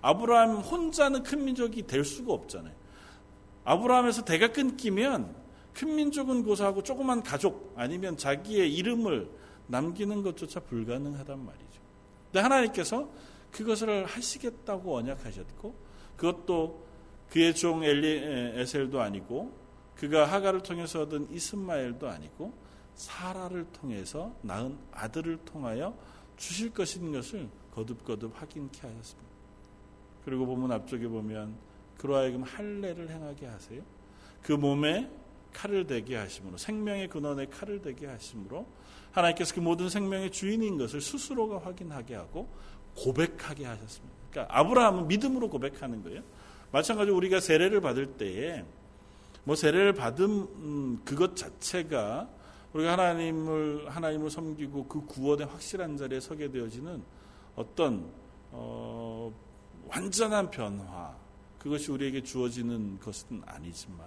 아브라함 0.03 0.59
혼자는 0.59 1.23
큰 1.23 1.45
민족이 1.45 1.87
될 1.87 2.05
수가 2.05 2.33
없잖아요. 2.33 2.75
아브라함에서 3.69 4.25
대가 4.25 4.51
끊기면 4.51 5.37
큰 5.75 5.95
민족은 5.95 6.43
고사하고 6.43 6.83
조그만 6.83 7.23
가족 7.23 7.75
아니면 7.77 8.17
자기의 8.17 8.75
이름을 8.75 9.31
남기는 9.67 10.23
것조차 10.23 10.61
불가능하단 10.61 11.45
말이죠. 11.45 11.81
근데 12.25 12.41
하나님께서 12.41 13.11
그것을 13.51 14.07
하시겠다고 14.07 14.97
언약하셨고 14.97 15.75
그것도 16.17 16.87
그의 17.29 17.55
종 17.55 17.85
엘리 17.85 18.59
에셀도 18.59 19.03
아니고 19.03 19.53
그가 19.97 20.25
하가를 20.25 20.63
통해서 20.63 21.03
얻은 21.03 21.31
이스마엘도 21.31 22.09
아니고 22.09 22.55
사라를 22.95 23.67
통해서 23.67 24.35
낳은 24.41 24.79
아들을 24.93 25.41
통하여 25.45 25.95
주실 26.39 26.71
것인 26.71 27.13
것을 27.13 27.51
거듭거듭 27.75 28.33
확인케 28.35 28.81
하셨습니다. 28.81 29.29
그리고 30.25 30.47
보면 30.47 30.73
앞쪽에 30.73 31.07
보면 31.07 31.68
그로 31.99 32.17
하여금 32.17 32.43
할례를 32.43 33.11
행하게 33.11 33.47
하세요. 33.47 33.83
그 34.43 34.53
몸에 34.53 35.11
칼을 35.53 35.87
대게 35.87 36.17
하심으로 36.17 36.57
생명의 36.57 37.09
근원에 37.09 37.47
칼을 37.47 37.83
대게 37.83 38.07
하심으로 38.07 38.67
하나님께서 39.13 39.55
그 39.55 39.61
모든 39.61 39.89
생명의 39.89 40.31
주인인 40.31 40.79
것을 40.79 41.01
스스로가 41.01 41.59
확인하게 41.59 42.15
하고 42.15 42.49
고백하게 42.97 43.67
하셨습니다. 43.67 44.15
그러니까 44.31 44.59
아브라함은 44.59 45.09
믿음으로 45.09 45.51
고백하는 45.51 46.03
거예요. 46.03 46.23
마찬가지로 46.73 47.17
우리가 47.17 47.41
세례를 47.41 47.81
받을 47.81 48.07
때에 48.07 48.65
뭐 49.45 49.57
세례를 49.57 49.95
받은 49.95 50.25
음, 50.25 51.01
그것 51.05 51.35
자체가 51.35 52.29
우리가 52.73 52.93
하나님을 52.93 53.89
하나님을 53.89 54.31
섬기고 54.31 54.87
그 54.87 55.07
구원의 55.07 55.47
확실한 55.47 55.97
자리에 55.97 56.21
서게 56.21 56.51
되어지는 56.51 57.03
어떤 57.57 58.11
어, 58.51 59.33
완전한 59.89 60.51
변화 60.51 61.17
그것이 61.59 61.91
우리에게 61.91 62.23
주어지는 62.23 62.99
것은 63.01 63.43
아니지만 63.47 64.07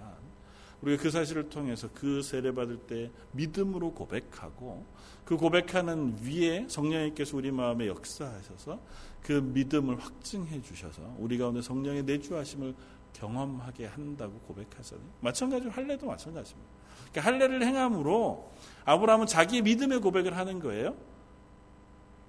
우리가 0.81 1.03
그 1.03 1.11
사실을 1.11 1.49
통해서 1.49 1.89
그 1.93 2.21
세례 2.21 2.51
받을 2.51 2.77
때 2.77 3.11
믿음으로 3.33 3.93
고백하고 3.93 4.85
그 5.25 5.37
고백하는 5.37 6.17
위에 6.23 6.65
성령님께서 6.67 7.37
우리 7.37 7.51
마음에 7.51 7.87
역사하셔서 7.87 8.79
그 9.21 9.33
믿음을 9.33 9.99
확증해 9.99 10.61
주셔서 10.61 11.15
우리 11.19 11.37
가운데 11.37 11.61
성령의 11.61 12.03
내주하심을 12.03 12.73
경험하게 13.13 13.85
한다고 13.85 14.33
고백하잖아요. 14.39 15.05
마찬가지로 15.19 15.71
할례도 15.71 16.07
마찬가지입니다. 16.07 16.71
그러니까 17.11 17.21
할례를 17.21 17.65
행함으로 17.65 18.51
아브라함은 18.85 19.27
자기의 19.27 19.61
믿음의 19.61 19.99
고백을 19.99 20.35
하는 20.37 20.59
거예요. 20.59 20.95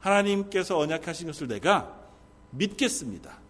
하나님께서 0.01 0.77
언약하신 0.79 1.29
것을 1.29 1.47
내가 1.47 1.99
믿겠습니다. 2.51 3.41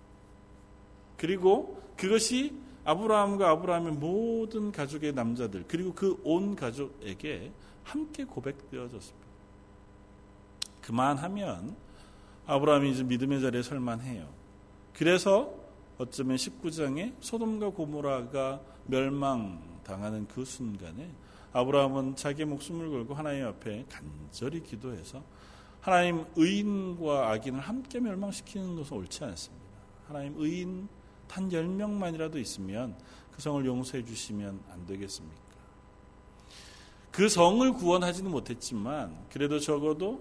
그리고 1.23 1.81
그것이 1.97 2.53
아브라함과 2.85 3.49
아브라함의 3.49 3.93
모든 3.93 4.73
가족의 4.73 5.13
남자들 5.13 5.65
그리고 5.69 5.95
그 5.95 6.19
온 6.25 6.57
가족에게 6.57 7.53
함께 7.85 8.25
고백되어졌습니다. 8.25 9.29
그만하면 10.81 11.77
아브라함이 12.47 12.91
이제 12.91 13.05
믿음의 13.05 13.41
자리에 13.41 13.63
설만해요. 13.63 14.29
그래서 14.95 15.55
어쩌면 15.97 16.37
19장에 16.37 17.15
소돔과 17.21 17.71
고모라가 17.71 18.61
멸망당하는 18.87 20.27
그 20.27 20.45
순간에 20.45 21.09
아브라함은 21.53 22.17
자기 22.17 22.45
목숨을 22.45 22.91
걸고 22.91 23.15
하나님 23.15 23.47
앞에 23.47 23.85
간절히 23.89 24.61
기도해서 24.61 25.23
하나님 25.81 26.25
의인과 26.35 27.31
악인을 27.31 27.61
함께 27.61 28.01
멸망시키는 28.01 28.75
것은 28.75 28.97
옳지 28.97 29.23
않습니다. 29.23 29.65
하나님 30.09 30.35
의인 30.37 30.89
단 31.33 31.49
10명만이라도 31.49 32.37
있으면 32.37 32.95
그 33.31 33.41
성을 33.41 33.65
용서해 33.65 34.05
주시면 34.05 34.65
안 34.71 34.85
되겠습니까? 34.85 35.41
그 37.11 37.27
성을 37.31 37.73
구원하지는 37.73 38.31
못했지만 38.31 39.27
그래도 39.31 39.59
적어도 39.59 40.21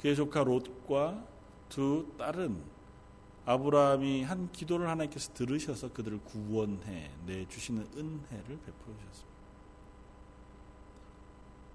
그의 0.00 0.14
조카 0.14 0.44
롯과 0.44 1.24
두 1.68 2.06
딸은 2.16 2.62
아브라함이 3.44 4.22
한 4.22 4.52
기도를 4.52 4.88
하나님께서 4.88 5.32
들으셔서 5.34 5.92
그들을 5.92 6.20
구원해 6.20 7.10
내 7.26 7.44
주시는 7.48 7.82
은혜를 7.96 8.60
베풀어 8.64 8.94
주셨습니다. 9.00 9.32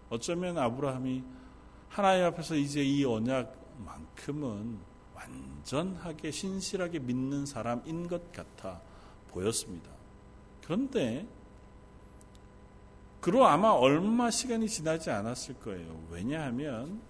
어쩌면 0.10 0.58
아브라함이 0.58 1.24
하나님 1.90 2.24
앞에서 2.24 2.56
이제 2.56 2.82
이 2.82 3.04
언약만큼은 3.04 4.80
완전하게 5.18 6.32
신실하게 6.32 7.00
믿는 7.00 7.46
사람인 7.46 8.08
것 8.08 8.32
같아 8.32 8.82
보였습니다. 9.30 9.90
그런데 10.64 11.26
그로 13.20 13.46
아마 13.46 13.70
얼마 13.70 14.30
시간이 14.30 14.70
지나지 14.70 15.10
않았을 15.10 15.56
거예요. 15.56 16.00
왜냐하면 16.12 17.02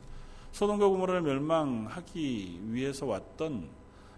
소돔과 0.53 0.87
고모라를 0.87 1.21
멸망하기 1.21 2.73
위해서 2.73 3.05
왔던 3.05 3.69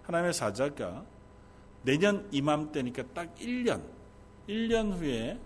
하나님의 0.04 0.34
사자가 0.34 1.04
내년 1.82 2.28
이맘때니까 2.32 3.04
딱 3.13 3.36
1년, 3.36 3.82
1년 4.47 4.93
후에 4.93 5.39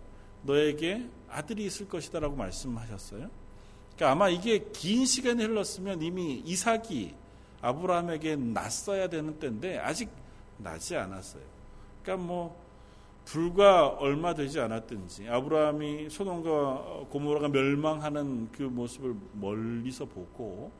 너에게 0.44 1.10
아들이 1.30 1.66
있을 1.66 1.88
것이다라고 1.88 2.36
말씀하셨어요. 2.36 3.30
그러니까 3.96 4.12
아마 4.12 4.30
이게 4.30 4.66
긴 4.74 5.06
시간이 5.06 5.44
흘렀으면 5.44 6.02
이미 6.02 6.42
이삭이 6.46 7.16
아브라함에게 7.64 8.36
났어야 8.36 9.08
되는 9.10 9.40
때인데 9.40 9.80
아직 9.80 10.10
나지 10.58 10.96
않았어요. 10.96 11.42
그러니까 12.04 12.28
뭐 12.28 12.64
불과 13.26 13.88
얼마 13.88 14.36
되지 14.36 14.60
않았든지 14.60 15.30
아브라함이 15.30 16.10
소돔과 16.10 17.08
고모라가 17.10 17.48
멸망하는 17.48 18.52
그 18.52 18.64
모습을 18.64 19.16
멀리서 19.34 20.06
보고 20.06 20.72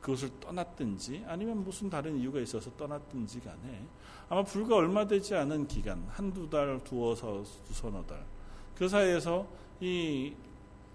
그것을 0.00 0.30
떠났든지 0.40 1.24
아니면 1.26 1.64
무슨 1.64 1.90
다른 1.90 2.16
이유가 2.16 2.40
있어서 2.40 2.70
떠났든지 2.76 3.40
간에 3.40 3.84
아마 4.30 4.42
불과 4.44 4.76
얼마 4.76 5.06
되지 5.06 5.34
않은 5.34 5.66
기간 5.66 6.06
한두 6.08 6.48
달 6.48 6.80
두어서 6.84 7.42
두서너 7.66 8.04
달 8.06 8.38
그 8.78 8.88
사이에서 8.88 9.44
이 9.80 10.32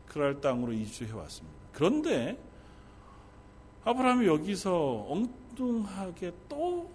그랄 0.08 0.40
땅으로 0.40 0.72
이주해 0.72 1.12
왔습니다. 1.12 1.58
그런데 1.74 2.40
아브라함이 3.86 4.28
여기서 4.28 5.08
엉뚱하게 5.10 6.34
또 6.48 6.90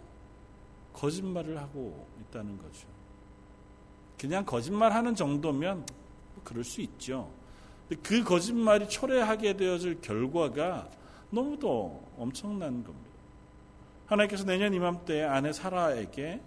거짓말을 0.92 1.58
하고 1.58 2.06
있다는 2.20 2.58
거죠. 2.58 2.86
그냥 4.18 4.44
거짓말 4.44 4.92
하는 4.92 5.14
정도면 5.14 5.86
그럴 6.44 6.64
수 6.64 6.80
있죠. 6.80 7.30
그 8.02 8.22
거짓말이 8.24 8.88
초래하게 8.88 9.56
되어질 9.56 10.00
결과가 10.00 10.88
너무도 11.30 12.02
엄청난 12.16 12.82
겁니다. 12.82 13.08
하나님께서 14.06 14.44
내년 14.44 14.72
이맘때 14.74 15.22
아내 15.22 15.52
사라에게 15.52 16.40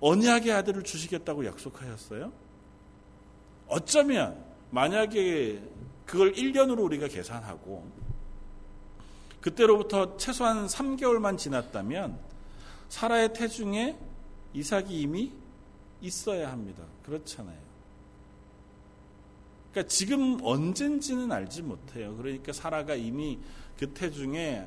언약의 0.00 0.52
아들을 0.52 0.82
주시겠다고 0.82 1.44
약속하셨어요. 1.44 2.32
어쩌면 3.68 4.42
만약에 4.70 5.62
그걸 6.06 6.32
1년으로 6.32 6.82
우리가 6.84 7.06
계산하고 7.08 7.86
그때로부터 9.40 10.16
최소한 10.16 10.66
3개월만 10.66 11.38
지났다면 11.38 12.18
사라의 12.88 13.32
태중에 13.32 13.96
이삭이 14.52 15.00
이미 15.00 15.32
있어야 16.00 16.50
합니다. 16.50 16.82
그렇잖아요. 17.04 17.58
그러니까 19.70 19.88
지금 19.88 20.38
언젠지는 20.42 21.30
알지 21.30 21.62
못해요. 21.62 22.16
그러니까 22.16 22.52
사라가 22.52 22.94
이미 22.94 23.38
그 23.78 23.92
태중에 23.92 24.66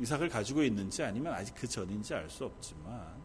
이삭을 0.00 0.28
가지고 0.30 0.62
있는지 0.62 1.02
아니면 1.02 1.34
아직 1.34 1.54
그 1.54 1.68
전인지 1.68 2.14
알 2.14 2.28
수 2.30 2.44
없지만 2.46 3.20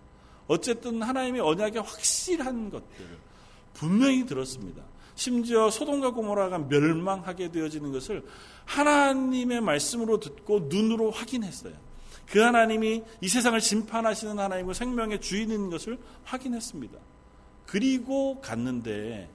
어쨌든 0.47 1.01
하나님의 1.01 1.41
언약의 1.41 1.81
확실한 1.81 2.69
것들을 2.69 3.17
분명히 3.73 4.25
들었습니다. 4.25 4.83
심지어 5.15 5.69
소돔과 5.69 6.11
고모라가 6.11 6.59
멸망하게 6.59 7.51
되어지는 7.51 7.91
것을 7.91 8.25
하나님의 8.65 9.61
말씀으로 9.61 10.19
듣고 10.19 10.67
눈으로 10.69 11.11
확인했어요. 11.11 11.73
그 12.27 12.39
하나님이 12.39 13.03
이 13.21 13.27
세상을 13.27 13.59
심판하시는 13.59 14.37
하나님과 14.37 14.73
생명의 14.73 15.21
주인인 15.21 15.69
것을 15.69 15.97
확인했습니다. 16.23 16.97
그리고 17.65 18.41
갔는데 18.41 19.29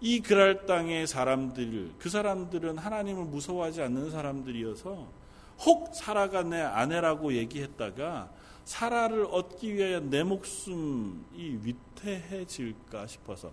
이 0.00 0.20
그랄 0.20 0.66
땅의 0.66 1.06
사람들, 1.06 1.92
그 1.98 2.08
사람들은 2.08 2.78
하나님을 2.78 3.24
무서워하지 3.24 3.82
않는 3.82 4.10
사람들이어서 4.10 5.20
혹 5.66 5.94
사라가 5.94 6.42
내 6.42 6.60
아내라고 6.60 7.34
얘기했다가 7.34 8.30
사라를 8.64 9.26
얻기 9.30 9.74
위하여 9.74 10.00
내 10.00 10.22
목숨이 10.22 11.18
위태해질까 11.38 13.06
싶어서 13.06 13.52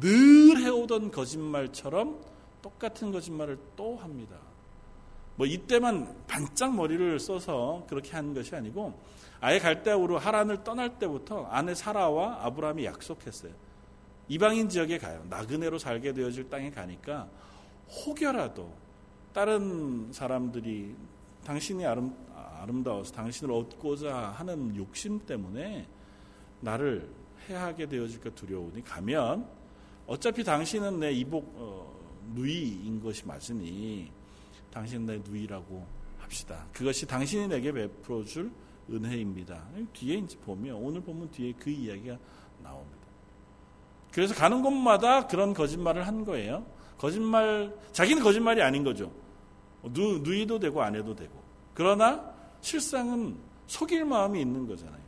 늘 0.00 0.58
해오던 0.58 1.10
거짓말처럼 1.10 2.20
똑같은 2.62 3.12
거짓말을 3.12 3.58
또 3.76 3.96
합니다. 3.96 4.36
뭐 5.36 5.46
이때만 5.46 6.24
반짝 6.26 6.74
머리를 6.74 7.18
써서 7.20 7.84
그렇게 7.88 8.12
한 8.12 8.34
것이 8.34 8.54
아니고 8.54 8.98
아예 9.40 9.58
갈대아우로 9.58 10.18
하란을 10.18 10.64
떠날 10.64 10.98
때부터 10.98 11.44
아내 11.46 11.74
사라와 11.74 12.44
아브라함이 12.46 12.84
약속했어요. 12.84 13.52
이방인 14.28 14.68
지역에 14.68 14.98
가요. 14.98 15.24
나그네로 15.28 15.78
살게 15.78 16.12
되어질 16.12 16.48
땅에 16.48 16.70
가니까 16.70 17.28
혹여라도 17.88 18.72
다른 19.32 20.10
사람들이 20.12 20.96
당신이 21.44 21.86
아름, 21.86 22.16
아름다워서 22.34 23.12
당신을 23.12 23.52
얻고자 23.54 24.14
하는 24.16 24.74
욕심 24.76 25.24
때문에 25.24 25.86
나를 26.60 27.08
해하게 27.48 27.86
되어질까 27.86 28.30
두려우니 28.30 28.82
가면 28.82 29.46
어차피 30.06 30.44
당신은 30.44 31.00
내 31.00 31.12
이복 31.12 31.52
어, 31.56 31.96
누이인 32.34 33.00
것이 33.00 33.26
맞으니 33.26 34.10
당신 34.72 35.06
내 35.06 35.18
누이라고 35.18 35.86
합시다. 36.18 36.66
그것이 36.72 37.06
당신이 37.06 37.48
내게 37.48 37.72
베풀어 37.72 38.24
줄 38.24 38.50
은혜입니다. 38.90 39.62
뒤에 39.92 40.18
이제 40.18 40.38
보면 40.38 40.76
오늘 40.76 41.00
보면 41.00 41.30
뒤에 41.30 41.52
그 41.58 41.70
이야기가 41.70 42.16
나옵니다. 42.62 42.96
그래서 44.12 44.34
가는 44.34 44.62
곳마다 44.62 45.26
그런 45.26 45.52
거짓말을 45.54 46.06
한 46.06 46.24
거예요. 46.24 46.64
거짓말 46.98 47.74
자기는 47.92 48.22
거짓말이 48.22 48.62
아닌 48.62 48.84
거죠. 48.84 49.12
누, 49.82 50.18
누이도 50.18 50.58
되고 50.58 50.82
아내도 50.82 51.14
되고. 51.14 51.32
그러나 51.74 52.32
실상은 52.60 53.36
속일 53.66 54.04
마음이 54.04 54.40
있는 54.40 54.66
거잖아요. 54.66 55.04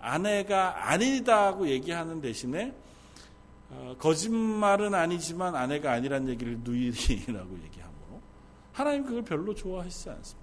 아내가 0.00 0.90
아니다고 0.90 1.68
얘기하는 1.68 2.20
대신에 2.20 2.74
어, 3.72 3.96
거짓말은 3.98 4.94
아니지만 4.94 5.54
아내가 5.56 5.92
아니란 5.92 6.28
얘기를 6.28 6.58
누이라고 6.62 7.58
얘기하므로 7.64 8.20
하나님 8.72 9.04
그걸 9.04 9.22
별로 9.22 9.54
좋아하시지 9.54 10.10
않습니다. 10.10 10.42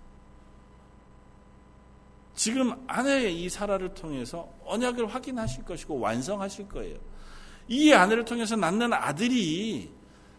지금 2.35 2.83
아내의 2.87 3.41
이 3.41 3.49
사라를 3.49 3.93
통해서 3.93 4.49
언약을 4.65 5.13
확인하실 5.13 5.65
것이고 5.65 5.99
완성하실 5.99 6.69
거예요. 6.69 6.97
이 7.67 7.93
아내를 7.93 8.25
통해서 8.25 8.55
낳는 8.55 8.93
아들이 8.93 9.91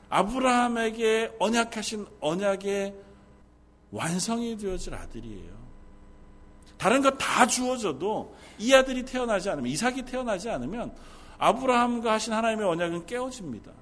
아브라함에게 0.09 1.37
언약하신 1.38 2.07
언약의 2.20 2.94
완성이 3.92 4.57
되어질 4.57 4.94
아들이에요. 4.94 5.61
다른 6.76 7.03
거다 7.03 7.46
주어져도 7.46 8.35
이 8.59 8.72
아들이 8.72 9.05
태어나지 9.05 9.50
않으면 9.50 9.70
이삭이 9.70 10.03
태어나지 10.07 10.48
않으면 10.48 10.92
아브라함과 11.40 12.12
하신 12.12 12.35
하나님의 12.35 12.66
언약은 12.66 13.07
깨어집니다. 13.07 13.72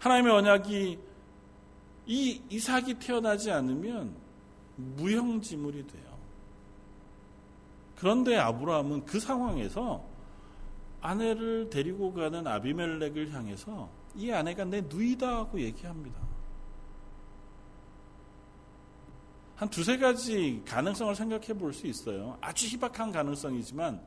하나님의 0.00 0.32
언약이 0.32 0.98
이 2.06 2.42
이삭이 2.50 2.94
태어나지 2.94 3.50
않으면 3.50 4.14
무형지물이 4.76 5.86
돼요. 5.86 6.16
그런데 7.96 8.36
아브라함은 8.36 9.06
그 9.06 9.18
상황에서 9.18 10.04
아내를 11.00 11.70
데리고 11.70 12.12
가는 12.12 12.46
아비멜렉을 12.46 13.32
향해서 13.32 13.88
이 14.14 14.30
아내가 14.30 14.64
내 14.66 14.82
누이다 14.82 15.38
하고 15.38 15.58
얘기합니다. 15.58 16.20
한 19.56 19.70
두세 19.70 19.96
가지 19.96 20.62
가능성을 20.66 21.14
생각해 21.14 21.54
볼 21.54 21.72
수 21.72 21.86
있어요. 21.86 22.36
아주 22.42 22.66
희박한 22.66 23.10
가능성이지만 23.10 24.04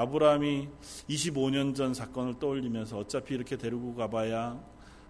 아브라함이 0.00 0.66
25년 1.10 1.74
전 1.74 1.92
사건을 1.92 2.38
떠올리면서 2.38 2.96
어차피 2.96 3.34
이렇게 3.34 3.58
데리고 3.58 3.94
가봐야 3.94 4.58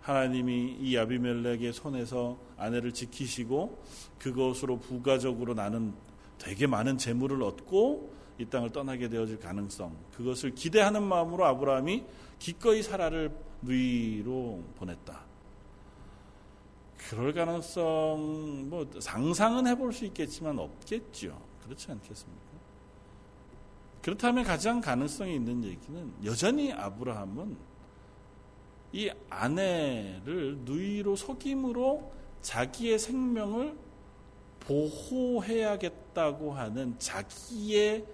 하나님이 0.01 0.79
이 0.81 0.97
아비멜렉의 0.97 1.73
손에서 1.73 2.37
아내를 2.57 2.93
지키시고 2.93 3.85
그것으로 4.19 4.81
부가적으로 4.81 5.55
나는 5.55 5.95
되게 6.39 6.67
많은 6.67 6.99
재물을 6.99 7.41
얻고 7.41 8.13
이 8.39 8.47
땅을 8.47 8.71
떠나게 8.71 9.09
되어질 9.09 9.39
가능성 9.39 9.97
그것을 10.17 10.57
기대하는 10.57 11.05
마음으로 11.05 11.45
아브라함이 11.45 12.05
기꺼이 12.41 12.83
사라를 12.83 13.31
누이로 13.63 14.65
보냈다. 14.77 15.21
그럴 16.97 17.33
가능성 17.33 18.69
뭐 18.69 18.91
상상은 18.99 19.69
해볼 19.69 19.93
수 19.93 20.05
있겠지만 20.07 20.59
없겠죠. 20.59 21.41
그렇지 21.63 21.93
않겠습니까? 21.93 22.50
그렇다면 24.03 24.45
가장 24.45 24.81
가능성이 24.81 25.35
있는 25.35 25.63
얘기는 25.65 26.13
여전히 26.25 26.73
아브라함은 26.73 27.57
이 28.93 29.11
아내를 29.29 30.59
누이로 30.65 31.17
속임으로 31.17 32.13
자기의 32.41 32.99
생명을 32.99 33.77
보호해야겠다고 34.61 36.53
하는 36.53 36.99
자기의 36.99 38.05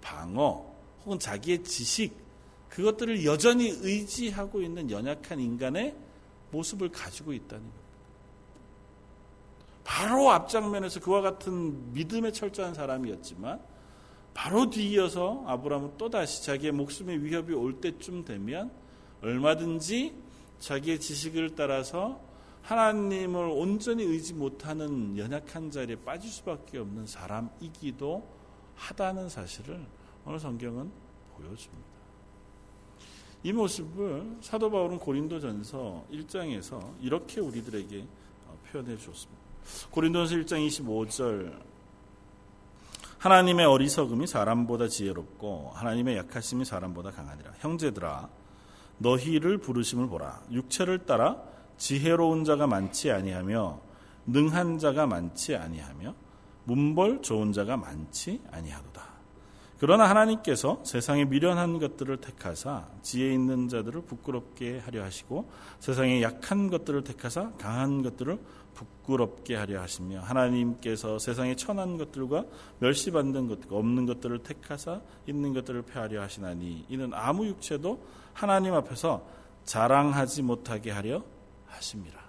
방어 0.00 0.66
혹은 1.04 1.18
자기의 1.18 1.64
지식 1.64 2.14
그것들을 2.68 3.24
여전히 3.24 3.68
의지하고 3.68 4.60
있는 4.60 4.90
연약한 4.90 5.40
인간의 5.40 5.94
모습을 6.50 6.90
가지고 6.90 7.32
있다는 7.32 7.62
겁니다. 7.64 7.80
바로 9.82 10.30
앞장면에서 10.30 11.00
그와 11.00 11.20
같은 11.20 11.92
믿음에 11.92 12.30
철저한 12.30 12.74
사람이었지만 12.74 13.60
바로 14.34 14.70
뒤이어서 14.70 15.44
아브라함은 15.46 15.98
또다시 15.98 16.44
자기의 16.44 16.72
목숨의 16.72 17.22
위협이 17.24 17.52
올 17.52 17.80
때쯤 17.80 18.24
되면 18.24 18.70
얼마든지 19.22 20.14
자기의 20.58 21.00
지식을 21.00 21.54
따라서 21.54 22.20
하나님을 22.62 23.48
온전히 23.48 24.04
의지 24.04 24.34
못하는 24.34 25.16
연약한 25.16 25.70
자리에 25.70 25.96
빠질 25.96 26.30
수밖에 26.30 26.78
없는 26.78 27.06
사람이기도 27.06 28.26
하다는 28.76 29.28
사실을 29.28 29.84
오늘 30.24 30.38
성경은 30.38 30.90
보여줍니다. 31.36 31.90
이 33.42 33.52
모습을 33.52 34.36
사도 34.42 34.70
바울은 34.70 34.98
고린도전서 34.98 36.06
1장에서 36.12 36.92
이렇게 37.00 37.40
우리들에게 37.40 38.06
어, 38.46 38.58
표현해 38.70 38.98
주었습니다. 38.98 39.40
고린도전서 39.90 40.36
1장 40.36 40.66
25절 40.68 41.69
하나님의 43.20 43.66
어리석음이 43.66 44.26
사람보다 44.26 44.88
지혜롭고 44.88 45.72
하나님의 45.74 46.16
약하심이 46.16 46.64
사람보다 46.64 47.10
강하니라. 47.10 47.52
형제들아 47.58 48.30
너희를 48.96 49.58
부르심을 49.58 50.08
보라. 50.08 50.40
육체를 50.50 51.04
따라 51.04 51.36
지혜로운 51.76 52.44
자가 52.44 52.66
많지 52.66 53.10
아니하며 53.10 53.78
능한 54.24 54.78
자가 54.78 55.06
많지 55.06 55.54
아니하며 55.54 56.14
문벌 56.64 57.20
좋은 57.20 57.52
자가 57.52 57.76
많지 57.76 58.40
아니하도다. 58.50 59.10
그러나 59.78 60.08
하나님께서 60.08 60.82
세상에 60.84 61.26
미련한 61.26 61.78
것들을 61.78 62.18
택하사 62.18 62.86
지혜 63.02 63.32
있는 63.34 63.68
자들을 63.68 64.02
부끄럽게 64.02 64.78
하려 64.78 65.04
하시고 65.04 65.50
세상에 65.78 66.22
약한 66.22 66.70
것들을 66.70 67.04
택하사 67.04 67.50
강한 67.58 68.02
것들을 68.02 68.38
부끄럽게 68.74 69.56
하려 69.56 69.80
하시며 69.80 70.20
하나님께서 70.20 71.18
세상에 71.18 71.56
천한 71.56 71.98
것들과 71.98 72.44
멸시받는 72.78 73.48
것과 73.48 73.76
없는 73.76 74.06
것들을 74.06 74.42
택하사 74.42 75.00
있는 75.26 75.52
것들을 75.54 75.82
폐하려 75.82 76.22
하시나니 76.22 76.86
이는 76.88 77.12
아무 77.14 77.46
육체도 77.46 78.00
하나님 78.32 78.74
앞에서 78.74 79.22
자랑하지 79.64 80.42
못하게 80.42 80.90
하려 80.90 81.22
하십니다. 81.66 82.20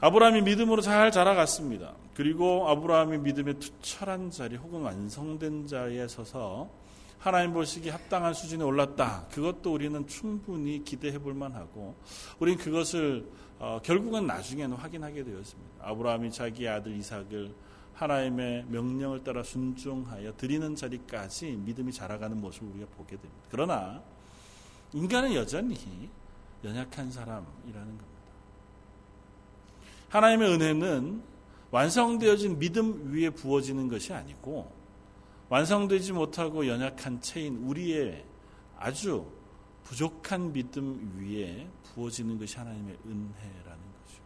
아브라함이 0.00 0.42
믿음으로 0.42 0.80
잘 0.80 1.10
자라갔습니다. 1.10 1.92
그리고 2.14 2.68
아브라함이 2.68 3.18
믿음의 3.18 3.54
투철한 3.60 4.30
자리 4.30 4.56
혹은 4.56 4.80
완성된 4.80 5.66
자리에 5.66 6.08
서서 6.08 6.70
하나님 7.20 7.52
보시기 7.52 7.90
합당한 7.90 8.32
수준에 8.32 8.64
올랐다. 8.64 9.26
그것도 9.30 9.74
우리는 9.74 10.06
충분히 10.06 10.82
기대해 10.82 11.18
볼 11.18 11.34
만하고 11.34 11.94
우리는 12.38 12.58
그것을 12.58 13.28
어, 13.58 13.78
결국은 13.82 14.26
나중에는 14.26 14.74
확인하게 14.74 15.22
되었습니다. 15.24 15.70
아브라함이 15.80 16.32
자기 16.32 16.66
아들 16.66 16.96
이삭을 16.96 17.54
하나님의 17.92 18.64
명령을 18.68 19.22
따라 19.22 19.42
순종하여 19.42 20.34
드리는 20.38 20.74
자리까지 20.74 21.60
믿음이 21.62 21.92
자라가는 21.92 22.40
모습을 22.40 22.70
우리가 22.70 22.86
보게 22.96 23.10
됩니다. 23.16 23.42
그러나 23.50 24.02
인간은 24.94 25.34
여전히 25.34 25.76
연약한 26.64 27.10
사람이라는 27.10 27.86
겁니다. 27.86 28.20
하나님의 30.08 30.54
은혜는 30.54 31.22
완성되어진 31.70 32.58
믿음 32.58 33.12
위에 33.12 33.28
부어지는 33.28 33.88
것이 33.88 34.14
아니고 34.14 34.79
완성되지 35.50 36.12
못하고 36.12 36.66
연약한 36.66 37.20
체인 37.20 37.56
우리의 37.64 38.24
아주 38.78 39.26
부족한 39.82 40.52
믿음 40.52 41.18
위에 41.18 41.68
부어지는 41.82 42.38
것이 42.38 42.56
하나님의 42.56 42.96
은혜라는 43.04 43.32
거죠. 43.66 44.22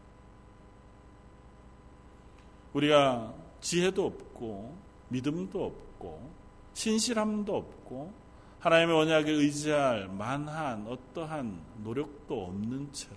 우리가 2.74 3.34
지혜도 3.62 4.04
없고 4.04 4.76
믿음도 5.08 5.64
없고 5.64 6.30
신실함도 6.74 7.56
없고 7.56 8.12
하나님의 8.60 8.94
언약에 8.94 9.30
의지할 9.30 10.08
만한 10.08 10.87
어떠한 10.87 11.58
노력도 11.84 12.44
없는 12.44 12.92
채로 12.92 13.16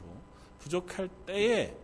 부족할 0.60 1.10
때에 1.26 1.76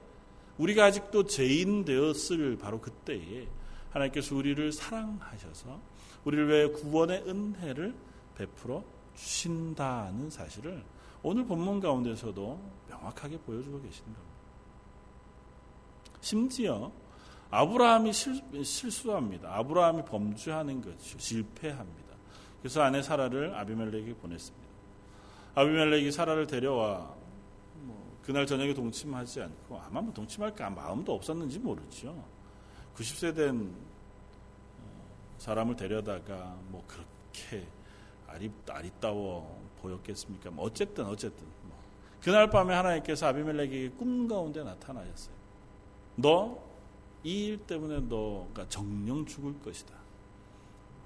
우리가 0.57 0.85
아직도 0.85 1.25
죄인 1.25 1.83
되었을 1.83 2.57
바로 2.57 2.79
그때에 2.79 3.47
하나님께서 3.91 4.35
우리를 4.35 4.71
사랑하셔서 4.71 5.92
우리를 6.25 6.47
위해 6.49 6.67
구원의 6.69 7.23
은혜를 7.27 7.95
베풀어 8.35 8.83
주신다는 9.15 10.29
사실을 10.29 10.83
오늘 11.21 11.45
본문 11.45 11.79
가운데서도 11.79 12.59
명확하게 12.89 13.39
보여주고 13.39 13.81
계시는 13.81 14.13
겁니다. 14.13 14.33
심지어 16.21 16.91
아브라함이 17.49 18.11
실, 18.13 18.41
수합니다 18.63 19.55
아브라함이 19.57 20.05
범죄하는 20.05 20.81
것이 20.81 21.15
실패합니다. 21.19 22.15
그래서 22.59 22.81
아내 22.81 23.01
사라를 23.01 23.53
아비멜렉에게 23.55 24.15
보냈습니다. 24.15 24.67
아비멜렉이 25.55 26.11
사라를 26.11 26.47
데려와 26.47 27.13
뭐 27.81 28.17
그날 28.23 28.45
저녁에 28.47 28.73
동침하지 28.73 29.41
않고 29.41 29.79
아마 29.79 30.01
뭐 30.01 30.13
동침할까 30.13 30.69
마음도 30.69 31.13
없었는지 31.13 31.59
모르죠. 31.59 32.23
90세 32.95 33.35
된 33.35 33.69
어, 33.69 33.92
사람을 35.43 35.75
데려다가 35.75 36.57
뭐 36.69 36.83
그렇게 36.87 37.67
아리, 38.27 38.49
아리따워 38.69 39.61
보였겠습니까? 39.81 40.49
뭐 40.51 40.65
어쨌든 40.65 41.05
어쨌든 41.05 41.45
뭐. 41.63 41.77
그날 42.21 42.49
밤에 42.49 42.73
하나님께서 42.73 43.27
아비멜렉에게 43.27 43.89
꿈 43.89 44.27
가운데 44.27 44.63
나타나셨어요. 44.63 45.35
너 46.15 46.73
이 47.25 47.47
일 47.47 47.57
때문에 47.65 48.01
너가 48.01 48.67
정령 48.67 49.25
죽을 49.25 49.57
것이다. 49.61 49.93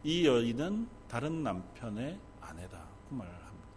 이 0.04 0.26
여인은 0.26 0.88
다른 1.08 1.44
남편의 1.44 2.20
아내다. 2.42 2.84
그 3.10 3.14
말을 3.14 3.32
합니다. 3.32 3.68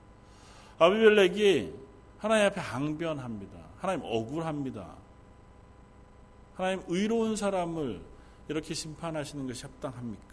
아비멜렉이 0.79 1.73
하나님 2.19 2.47
앞에 2.47 2.61
항변합니다. 2.61 3.59
하나님 3.79 4.05
억울합니다. 4.05 4.95
하나님 6.55 6.83
의로운 6.89 7.37
사람을 7.37 8.03
이렇게 8.49 8.73
심판하시는 8.75 9.47
것이 9.47 9.65
합당합니까? 9.67 10.30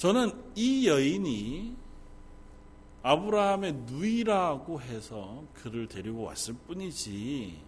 저는 0.00 0.32
이 0.54 0.88
여인이 0.88 1.76
아브라함의 3.02 3.74
누이라고 3.84 4.80
해서 4.80 5.44
그를 5.52 5.88
데리고 5.88 6.22
왔을 6.22 6.54
뿐이지 6.54 7.60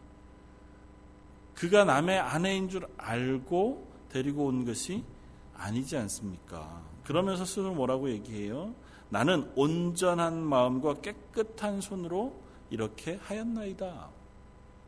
그가 1.55 1.85
남의 1.85 2.19
아내인 2.19 2.71
줄 2.71 2.89
알고 2.97 3.87
데리고 4.09 4.47
온 4.47 4.65
것이 4.65 5.05
아니지 5.53 5.99
않습니까? 5.99 6.83
그러면서 7.05 7.45
스스로 7.45 7.75
뭐라고 7.75 8.09
얘기해요? 8.09 8.75
나는 9.11 9.53
온전한 9.55 10.43
마음과 10.43 11.03
깨끗한 11.03 11.83
손으로 11.83 12.41
이렇게 12.71 13.17
하였나이다. 13.17 14.09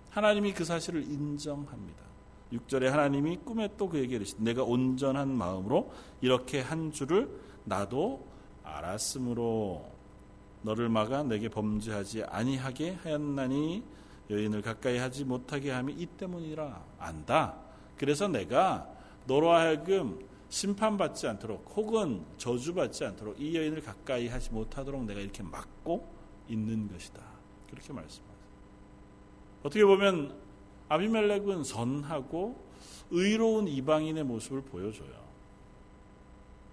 하나님이 0.08 0.54
그 0.54 0.64
사실을 0.64 1.02
인정합니다. 1.02 2.03
6절에 2.54 2.84
하나님이 2.84 3.38
꿈에 3.38 3.68
또 3.76 3.88
그에게 3.88 4.16
이르시 4.16 4.36
내가 4.38 4.62
온전한 4.62 5.28
마음으로 5.36 5.90
이렇게 6.20 6.60
한 6.60 6.92
줄을 6.92 7.28
나도 7.64 8.26
알았으므로 8.62 9.90
너를 10.62 10.88
막아 10.88 11.22
내게 11.22 11.48
범죄하지 11.48 12.24
아니하게 12.24 12.92
하였나니 13.02 13.82
여인을 14.30 14.62
가까이 14.62 14.96
하지 14.98 15.24
못하게 15.24 15.70
함이 15.70 15.92
이 15.92 16.06
때문이라 16.06 16.82
안다. 16.98 17.56
그래서 17.98 18.26
내가 18.28 18.88
너로 19.26 19.52
하여금 19.52 20.18
심판받지 20.48 21.26
않도록 21.26 21.72
혹은 21.76 22.24
저주받지 22.38 23.04
않도록 23.04 23.40
이 23.40 23.54
여인을 23.56 23.82
가까이 23.82 24.28
하지 24.28 24.50
못하도록 24.52 25.04
내가 25.04 25.20
이렇게 25.20 25.42
막고 25.42 26.08
있는 26.48 26.88
것이다. 26.88 27.20
그렇게 27.68 27.92
말씀하세요. 27.92 28.34
어떻게 29.62 29.84
보면 29.84 30.43
아비멜렉은 30.88 31.64
선하고 31.64 32.62
의로운 33.10 33.68
이방인의 33.68 34.24
모습을 34.24 34.62
보여줘요. 34.62 35.24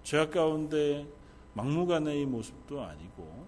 죄악 0.02 0.32
가운데 0.32 1.06
막무가내의 1.54 2.26
모습도 2.26 2.82
아니고 2.82 3.46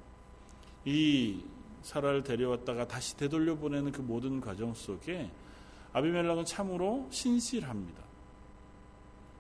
이 0.85 1.43
사라를 1.83 2.23
데려왔다가 2.23 2.87
다시 2.87 3.17
되돌려 3.17 3.57
보내는 3.57 3.93
그 3.93 4.01
모든 4.01 4.41
과정 4.41 4.75
속에 4.75 5.31
아비멜렉은 5.93 6.45
참으로 6.45 7.07
신실합니다. 7.11 8.03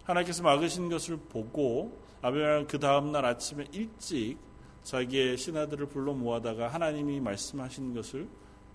하나님께서 0.04 0.42
막으신 0.42 0.88
것을 0.88 1.16
보고 1.16 1.98
아비멜렉 2.22 2.68
그 2.68 2.78
다음 2.78 3.12
날 3.12 3.24
아침에 3.24 3.66
일찍 3.72 4.38
자기의 4.82 5.38
신하들을 5.38 5.86
불러 5.86 6.12
모아다가 6.12 6.68
하나님이 6.68 7.20
말씀하신 7.20 7.94
것을 7.94 8.28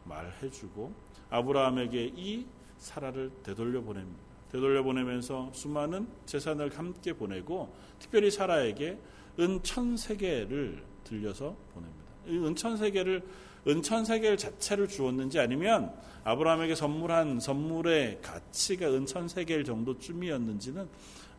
말해주고 0.06 0.92
아브라함에게 1.30 2.14
이 2.16 2.46
사라를 2.78 3.32
되돌려 3.44 3.82
보냅니다. 3.82 4.20
되돌려 4.52 4.84
보내면서 4.84 5.52
수많은 5.54 6.08
재산을 6.26 6.76
함께 6.78 7.14
보내고 7.14 7.74
특별히 8.00 8.32
사라에게 8.32 8.98
은 9.40 9.64
천세계를 9.64 10.84
들려서 11.04 11.56
보냅니다. 11.74 12.04
이 12.28 12.38
은천세계를 12.38 13.24
은천세계 13.68 14.38
자체를 14.38 14.88
주었는지 14.88 15.40
아니면 15.40 15.94
아브라함에게 16.24 16.76
선물한 16.76 17.40
선물의 17.40 18.20
가치가 18.22 18.88
은천세계 18.88 19.64
정도쯤이었는지는 19.64 20.88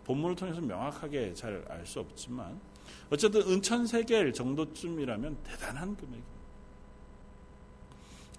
본문을 0.04 0.36
통해서 0.36 0.60
명확하게 0.60 1.34
잘 1.34 1.64
알 1.68 1.86
수 1.86 2.00
없지만 2.00 2.58
어쨌든 3.10 3.42
은천세계 3.42 4.32
정도쯤이라면 4.32 5.38
대단한 5.44 5.96
금액입니다. 5.96 6.29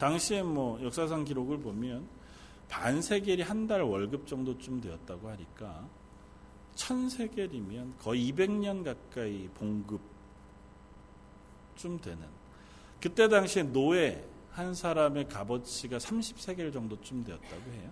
당시에 0.02 0.42
뭐 0.42 0.82
역사상 0.82 1.24
기록을 1.26 1.60
보면 1.60 2.08
반세겔이 2.70 3.44
한 3.44 3.68
달 3.68 3.84
월급 3.84 4.26
정도쯤 4.26 4.82
되었다고 4.82 5.30
하니까 5.30 5.88
천세겔이면 6.74 7.98
거의 8.00 8.32
200년 8.32 8.84
가까이 8.84 9.48
봉급쯤 9.54 10.00
되는 12.02 12.26
그때 13.00 13.28
당시에 13.28 13.62
노예 13.62 14.26
한 14.50 14.74
사람의 14.74 15.28
값어치가 15.28 16.00
30세겔 16.00 16.74
정도쯤 16.74 17.24
되었다고 17.24 17.72
해요. 17.72 17.92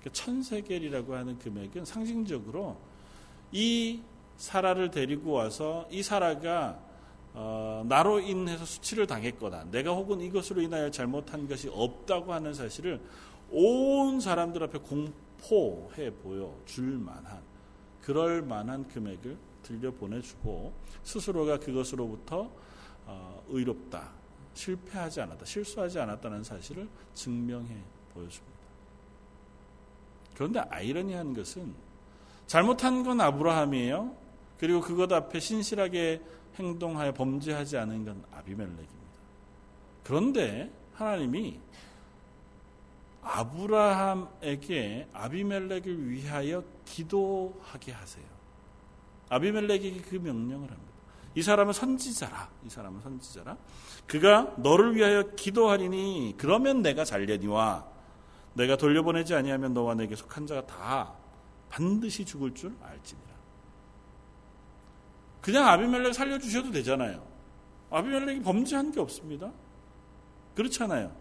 그러니까 0.00 0.12
천세겔이라고 0.12 1.14
하는 1.14 1.38
금액은 1.38 1.84
상징적으로 1.84 2.80
이 3.52 4.00
사라를 4.38 4.90
데리고 4.90 5.32
와서 5.32 5.86
이 5.90 6.02
사라가 6.02 6.80
어, 7.32 7.84
나로 7.86 8.20
인해서 8.20 8.64
수치를 8.64 9.06
당했거나 9.06 9.64
내가 9.70 9.92
혹은 9.92 10.20
이것으로 10.20 10.60
인하여 10.62 10.90
잘못한 10.90 11.46
것이 11.48 11.68
없다고 11.72 12.32
하는 12.32 12.52
사실을 12.52 13.00
온 13.50 14.20
사람들 14.20 14.62
앞에 14.64 14.78
공포해 14.78 16.12
보여 16.22 16.54
줄 16.66 16.98
만한 16.98 17.40
그럴 18.02 18.42
만한 18.42 18.86
금액을 18.88 19.36
들려 19.62 19.90
보내주고 19.92 20.72
스스로가 21.04 21.58
그것으로부터 21.58 22.50
어, 23.06 23.42
의롭다 23.48 24.10
실패하지 24.54 25.20
않았다 25.20 25.44
실수하지 25.44 26.00
않았다는 26.00 26.42
사실을 26.42 26.88
증명해 27.14 27.76
보여줍니다. 28.14 28.60
그런데 30.34 30.60
아이러니한 30.70 31.34
것은 31.34 31.74
잘못한 32.46 33.04
건 33.04 33.20
아브라함이에요. 33.20 34.16
그리고 34.58 34.80
그것 34.80 35.10
앞에 35.12 35.38
신실하게 35.38 36.20
행동하여 36.60 37.12
범죄하지 37.12 37.78
않은 37.78 38.04
건 38.04 38.22
아비멜렉입니다. 38.32 38.90
그런데 40.04 40.70
하나님이 40.94 41.58
아브라함에게 43.22 45.08
아비멜렉을 45.12 46.10
위하여 46.10 46.62
기도하게 46.84 47.92
하세요. 47.92 48.24
아비멜렉에게 49.28 50.02
그 50.02 50.16
명령을 50.16 50.70
합니다. 50.70 50.90
이 51.34 51.42
사람은 51.42 51.72
선지자라. 51.72 52.50
이 52.66 52.68
사람은 52.68 53.00
선지자라. 53.02 53.56
그가 54.06 54.54
너를 54.56 54.96
위하여 54.96 55.30
기도하리니 55.34 56.34
그러면 56.38 56.82
내가 56.82 57.04
잘려니와 57.04 57.86
내가 58.54 58.76
돌려보내지 58.76 59.34
아니하면 59.34 59.72
너와 59.72 59.94
내게 59.94 60.16
속한 60.16 60.46
자가 60.46 60.66
다 60.66 61.14
반드시 61.68 62.24
죽을 62.24 62.52
줄 62.52 62.74
알지니라. 62.82 63.29
그냥 65.40 65.66
아비멜렉 65.68 66.14
살려주셔도 66.14 66.70
되잖아요. 66.70 67.22
아비멜렉이 67.90 68.42
범죄한 68.42 68.92
게 68.92 69.00
없습니다. 69.00 69.50
그렇잖아요. 70.54 71.12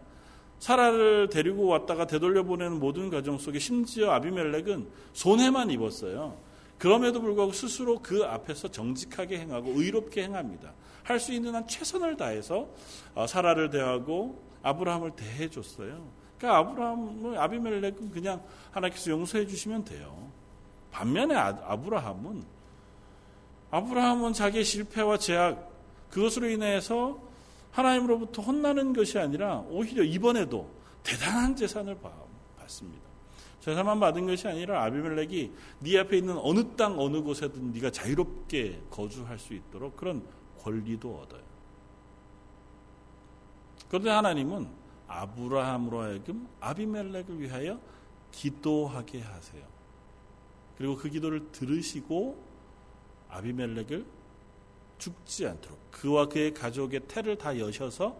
사라를 0.60 1.30
데리고 1.30 1.68
왔다가 1.68 2.06
되돌려 2.06 2.44
보내는 2.44 2.80
모든 2.80 3.10
과정 3.10 3.38
속에 3.38 3.60
심지어 3.60 4.12
아비멜렉은 4.12 4.88
손해만 5.14 5.72
입었어요. 5.72 6.38
그럼에도 6.78 7.22
불구하고 7.22 7.52
스스로 7.54 8.00
그 8.00 8.24
앞에서 8.26 8.70
정직하게 8.70 9.40
행하고 9.40 9.72
의롭게 9.72 10.24
행합니다. 10.24 10.74
할 11.04 11.20
수 11.20 11.34
있는 11.34 11.56
한 11.56 11.68
최선을 11.68 12.18
다해서 12.18 12.70
어, 13.16 13.26
사라를 13.26 13.70
대하고 13.70 14.44
아브라함을 14.62 15.12
대해 15.16 15.50
줬어요. 15.50 16.08
그러니까 16.38 16.60
아브라함, 16.60 17.36
아비멜렉은 17.38 18.12
그냥 18.12 18.44
하나님께서 18.72 19.12
용서해 19.12 19.48
주시면 19.48 19.86
돼요. 19.86 20.32
반면에 20.92 21.36
아, 21.36 21.58
아브라함은 21.64 22.44
아브라함은 23.72 24.34
자기의 24.34 24.64
실패와 24.64 25.18
제약 25.18 25.70
그것으로 26.10 26.50
인해서 26.50 27.20
하나님으로부터 27.72 28.42
혼나는 28.42 28.94
것이 28.94 29.20
아니라 29.20 29.60
오히려 29.70 30.04
이번에도 30.04 30.70
대단한 31.04 31.56
재산을 31.56 31.98
받습니다. 32.58 33.10
재산만 33.62 34.00
받은 34.00 34.26
것이 34.26 34.48
아니라 34.48 34.84
아비멜렉이 34.86 35.52
네 35.82 36.00
앞에 36.00 36.18
있는 36.18 36.38
어느 36.38 36.64
땅 36.76 37.00
어느 37.00 37.22
곳에든 37.22 37.72
네가 37.74 37.92
자유롭게 37.92 38.84
거주할 38.90 39.38
수 39.38 39.54
있도록 39.54 39.98
그런 39.98 40.24
권리도 40.60 41.20
얻어요. 41.24 41.42
그런데 43.90 44.10
하나님은 44.10 44.68
아브라함으로 45.08 46.02
하여금 46.02 46.48
아비멜렉을 46.60 47.40
위하여 47.40 47.80
기도하게 48.32 49.22
하세요. 49.22 49.64
그리고 50.78 50.96
그 50.96 51.10
기도를 51.10 51.52
들으시고 51.52 52.49
아비멜렉을 53.30 54.06
죽지 54.98 55.48
않도록 55.48 55.80
그와 55.92 56.28
그의 56.28 56.54
가족의 56.54 57.02
태를 57.08 57.38
다 57.38 57.58
여셔서 57.58 58.20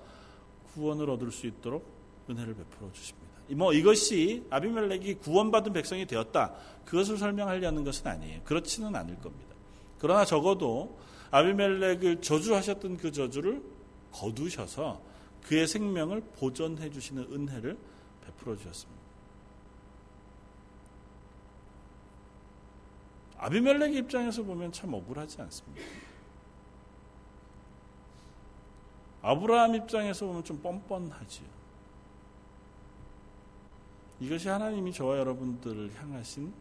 구원을 0.74 1.10
얻을 1.10 1.32
수 1.32 1.48
있도록 1.48 1.86
은혜를 2.30 2.56
베풀어 2.56 2.92
주십니다. 2.94 3.28
뭐 3.50 3.74
이것이 3.74 4.46
아비멜렉이 4.50 5.16
구원받은 5.16 5.74
백성이 5.74 6.06
되었다. 6.06 6.54
그것을 6.86 7.18
설명하려는 7.18 7.84
것은 7.84 8.08
아니에요. 8.08 8.42
그렇지는 8.44 8.96
않을 8.96 9.16
겁니다. 9.20 9.56
그러나 9.98 10.24
적어도 10.24 10.98
아비멜렉을 11.32 12.22
저주하셨던 12.22 12.98
그 12.98 13.12
저주를 13.12 13.62
거두셔서 14.12 15.02
그의 15.44 15.68
생명을 15.68 16.22
보존해 16.38 16.90
주시는 16.90 17.28
은혜를 17.32 17.78
베풀어 18.26 18.56
주셨습니다. 18.56 18.99
아비멜렉 23.40 23.96
입장에서 23.96 24.44
보면 24.44 24.72
참 24.72 24.94
억울하지 24.94 25.42
않습니다. 25.42 25.82
아브라함 29.22 29.76
입장에서 29.76 30.26
보면 30.26 30.44
좀 30.44 30.62
뻔뻔하지요. 30.62 31.48
이것이 34.20 34.50
하나님이 34.50 34.92
저와 34.94 35.18
여러분들을 35.18 35.94
향하신 35.96 36.54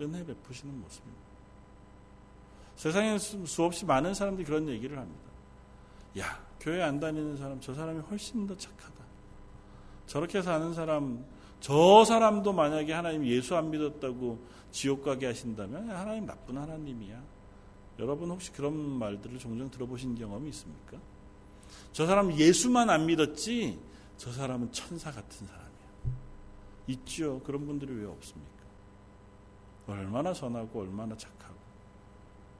은혜 0.00 0.24
베푸시는 0.24 0.80
모습입니다. 0.80 1.24
세상에 2.76 3.18
수없이 3.18 3.84
많은 3.84 4.14
사람들이 4.14 4.44
그런 4.46 4.68
얘기를 4.68 4.98
합니다. 4.98 5.30
야, 6.18 6.44
교회 6.58 6.82
안 6.82 6.98
다니는 6.98 7.36
사람, 7.36 7.60
저 7.60 7.74
사람이 7.74 8.00
훨씬 8.00 8.46
더 8.46 8.56
착하다. 8.56 9.04
저렇게 10.06 10.42
사는 10.42 10.72
사람, 10.72 11.24
저 11.64 12.04
사람도 12.04 12.52
만약에 12.52 12.92
하나님 12.92 13.24
예수 13.24 13.56
안 13.56 13.70
믿었다고 13.70 14.38
지옥 14.70 15.02
가게 15.02 15.24
하신다면 15.24 15.88
하나님 15.88 16.26
나쁜 16.26 16.58
하나님이야. 16.58 17.22
여러분 18.00 18.30
혹시 18.30 18.52
그런 18.52 18.76
말들을 18.76 19.38
종종 19.38 19.70
들어보신 19.70 20.14
경험이 20.14 20.50
있습니까? 20.50 20.98
저 21.90 22.04
사람 22.06 22.30
예수만 22.34 22.90
안 22.90 23.06
믿었지 23.06 23.80
저 24.18 24.30
사람은 24.30 24.72
천사 24.72 25.10
같은 25.10 25.46
사람이야. 25.46 25.70
있죠. 26.88 27.40
그런 27.46 27.64
분들이 27.64 27.94
왜 27.94 28.04
없습니까? 28.08 28.52
얼마나 29.86 30.34
선하고 30.34 30.82
얼마나 30.82 31.16
착하고 31.16 31.54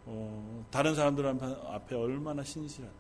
어, 0.07 0.65
다른 0.71 0.95
사람들 0.95 1.27
앞에 1.27 1.95
얼마나 1.95 2.43
신실한 2.43 2.91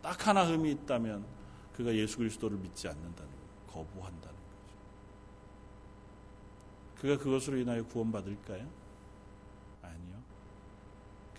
딱 0.00 0.26
하나 0.26 0.46
흠이 0.46 0.70
있다면 0.70 1.26
그가 1.74 1.94
예수 1.94 2.16
그리스도를 2.16 2.56
믿지 2.56 2.88
않는다는 2.88 3.16
거예요. 3.16 3.50
거부한다는 3.66 4.20
거죠. 4.22 4.29
그가 7.00 7.16
그것으로 7.16 7.56
인하여 7.56 7.82
구원받을까요? 7.84 8.68
아니요. 9.82 10.16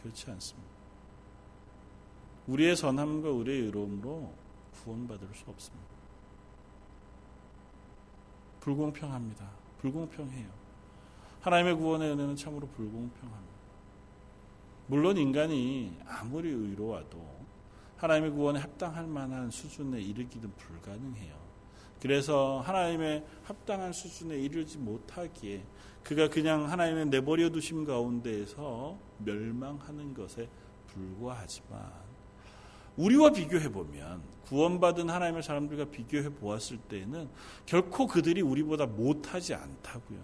그렇지 0.01 0.30
않습니다. 0.32 0.72
우리의 2.47 2.76
선함과 2.76 3.30
우리의 3.30 3.62
의로움으로 3.66 4.34
구원받을 4.84 5.28
수 5.36 5.43
없습니다. 5.47 5.91
불공평합니다. 8.62 9.47
불공평해요. 9.80 10.49
하나님의 11.41 11.76
구원의 11.76 12.12
은혜는 12.12 12.36
참으로 12.36 12.68
불공평합니다. 12.68 13.51
물론 14.88 15.18
인간이 15.18 15.95
아무리 16.07 16.49
의로워도 16.49 17.41
하나님의 17.97 18.32
구원에 18.32 18.59
합당할 18.59 19.05
만한 19.05 19.51
수준에 19.51 20.01
이르기는 20.01 20.51
불가능해요. 20.57 21.40
그래서 22.01 22.61
하나님의 22.65 23.23
합당한 23.43 23.93
수준에 23.93 24.35
이르지 24.35 24.79
못하기에 24.79 25.63
그가 26.03 26.29
그냥 26.29 26.69
하나님의 26.69 27.05
내버려 27.07 27.51
두심 27.51 27.85
가운데에서 27.85 28.97
멸망하는 29.19 30.13
것에 30.15 30.49
불과하지만 30.87 31.79
우리와 32.97 33.31
비교해 33.31 33.71
보면 33.71 34.21
구원받은 34.47 35.09
하나님의 35.09 35.43
사람들과 35.43 35.85
비교해 35.85 36.29
보았을 36.29 36.77
때에는 36.77 37.29
결코 37.65 38.07
그들이 38.07 38.41
우리보다 38.41 38.87
못하지 38.87 39.53
않다고요. 39.53 40.19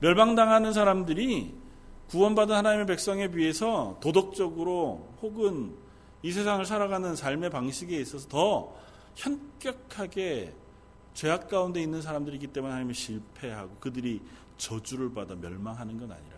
멸망당하는 0.00 0.72
사람들이 0.72 1.54
구원받은 2.08 2.54
하나님의 2.56 2.86
백성에 2.86 3.28
비해서 3.28 3.98
도덕적으로 4.00 5.08
혹은 5.22 5.76
이 6.22 6.32
세상을 6.32 6.64
살아가는 6.64 7.14
삶의 7.14 7.50
방식에 7.50 8.00
있어서 8.00 8.26
더 8.28 8.74
현격하게 9.16 10.54
죄악 11.14 11.48
가운데 11.48 11.82
있는 11.82 12.00
사람들이기 12.02 12.48
때문에 12.48 12.72
하나님이 12.72 12.94
실패하고 12.94 13.76
그들이 13.80 14.22
저주를 14.56 15.12
받아 15.12 15.34
멸망하는 15.34 15.98
건 15.98 16.12
아니라 16.12 16.36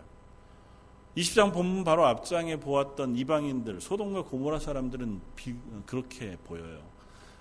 20장 1.15 1.53
본문 1.53 1.83
바로 1.83 2.05
앞장에 2.07 2.55
보았던 2.57 3.15
이방인들 3.15 3.81
소돔과 3.81 4.23
고모라 4.23 4.59
사람들은 4.59 5.21
비, 5.35 5.55
그렇게 5.85 6.37
보여요. 6.43 6.81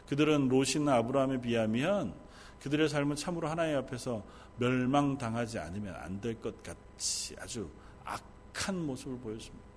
그들은 0.08 0.48
롯이나 0.48 0.96
아브라함에 0.96 1.40
비하면 1.40 2.12
그들의 2.60 2.88
삶은 2.90 3.16
참으로 3.16 3.48
하나님 3.48 3.76
앞에서 3.78 4.22
멸망당하지 4.58 5.58
않으면 5.58 5.94
안 5.96 6.20
될 6.20 6.38
것 6.40 6.62
같이 6.62 7.34
아주 7.40 7.70
악한 8.04 8.84
모습을 8.84 9.18
보였습니다. 9.18 9.71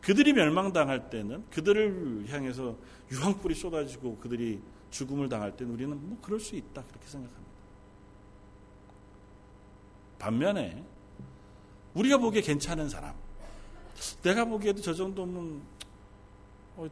그들이 0.00 0.32
멸망당할 0.32 1.10
때는 1.10 1.44
그들을 1.50 2.26
향해서 2.28 2.76
유황불이 3.12 3.54
쏟아지고 3.54 4.16
그들이 4.18 4.60
죽음을 4.90 5.28
당할 5.28 5.56
때는 5.56 5.72
우리는 5.72 6.08
뭐 6.08 6.18
그럴 6.22 6.40
수 6.40 6.56
있다 6.56 6.82
그렇게 6.82 7.06
생각합니다. 7.06 7.50
반면에 10.18 10.84
우리가 11.94 12.18
보기에 12.18 12.42
괜찮은 12.42 12.88
사람, 12.88 13.14
내가 14.22 14.44
보기에도 14.44 14.80
저 14.80 14.94
정도면 14.94 15.62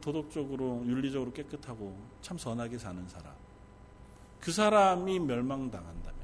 도덕적으로 0.01 0.83
윤리적으로 0.85 1.31
깨끗하고 1.31 1.97
참 2.21 2.37
선하게 2.37 2.77
사는 2.77 3.07
사람, 3.07 3.33
그 4.39 4.51
사람이 4.51 5.19
멸망당한다면 5.19 6.19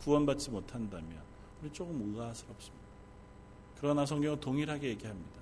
구원받지 0.00 0.50
못한다면 0.50 1.22
우리 1.62 1.72
조금 1.72 2.14
의아스럽습니다. 2.14 2.86
그러나 3.80 4.04
성경은 4.06 4.40
동일하게 4.40 4.88
얘기합니다. 4.88 5.37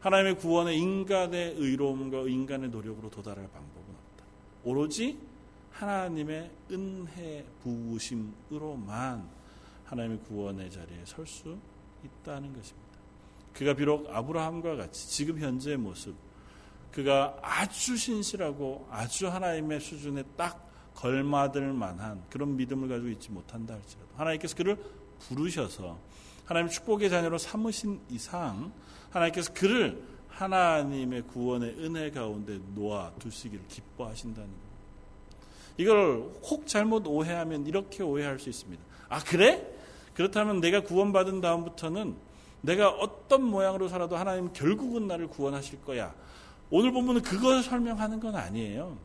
하나님의 0.00 0.38
구원에 0.38 0.74
인간의 0.74 1.56
의로움과 1.58 2.22
인간의 2.22 2.70
노력으로 2.70 3.10
도달할 3.10 3.48
방법은 3.50 3.86
없다. 3.88 4.24
오로지 4.64 5.18
하나님의 5.72 6.50
은혜 6.70 7.44
부으심으로만 7.62 9.28
하나님의 9.84 10.20
구원의 10.20 10.70
자리에 10.70 11.04
설 11.04 11.26
수 11.26 11.58
있다는 12.04 12.54
것입니다. 12.54 12.90
그가 13.52 13.74
비록 13.74 14.08
아브라함과 14.08 14.76
같이 14.76 15.08
지금 15.08 15.38
현재의 15.38 15.76
모습, 15.76 16.14
그가 16.92 17.38
아주 17.42 17.96
신실하고 17.96 18.86
아주 18.90 19.28
하나님의 19.28 19.80
수준에 19.80 20.22
딱 20.36 20.66
걸맞을 20.94 21.72
만한 21.72 22.22
그런 22.30 22.56
믿음을 22.56 22.88
가지고 22.88 23.08
있지 23.10 23.30
못한다 23.30 23.74
할지라도 23.74 24.08
하나님께서 24.16 24.56
그를 24.56 24.76
부르셔서 25.20 25.98
하나님의 26.50 26.72
축복의 26.72 27.10
자녀로 27.10 27.38
삼으신 27.38 28.00
이상 28.10 28.72
하나님께서 29.10 29.52
그를 29.54 30.02
하나님의 30.28 31.22
구원의 31.22 31.76
은혜 31.78 32.10
가운데 32.10 32.58
놓아 32.74 33.12
두시기를 33.20 33.64
기뻐하신다는 33.68 34.48
것. 34.48 34.56
이걸 35.76 36.28
혹 36.42 36.66
잘못 36.66 37.06
오해하면 37.06 37.66
이렇게 37.68 38.02
오해할 38.02 38.40
수 38.40 38.48
있습니다. 38.48 38.82
아, 39.08 39.20
그래? 39.22 39.64
그렇다면 40.14 40.60
내가 40.60 40.82
구원받은 40.82 41.40
다음부터는 41.40 42.16
내가 42.62 42.90
어떤 42.90 43.44
모양으로 43.44 43.88
살아도 43.88 44.16
하나님 44.16 44.52
결국은 44.52 45.06
나를 45.06 45.28
구원하실 45.28 45.82
거야. 45.82 46.12
오늘 46.68 46.90
본문은 46.90 47.22
그걸 47.22 47.62
설명하는 47.62 48.18
건 48.18 48.34
아니에요. 48.34 48.98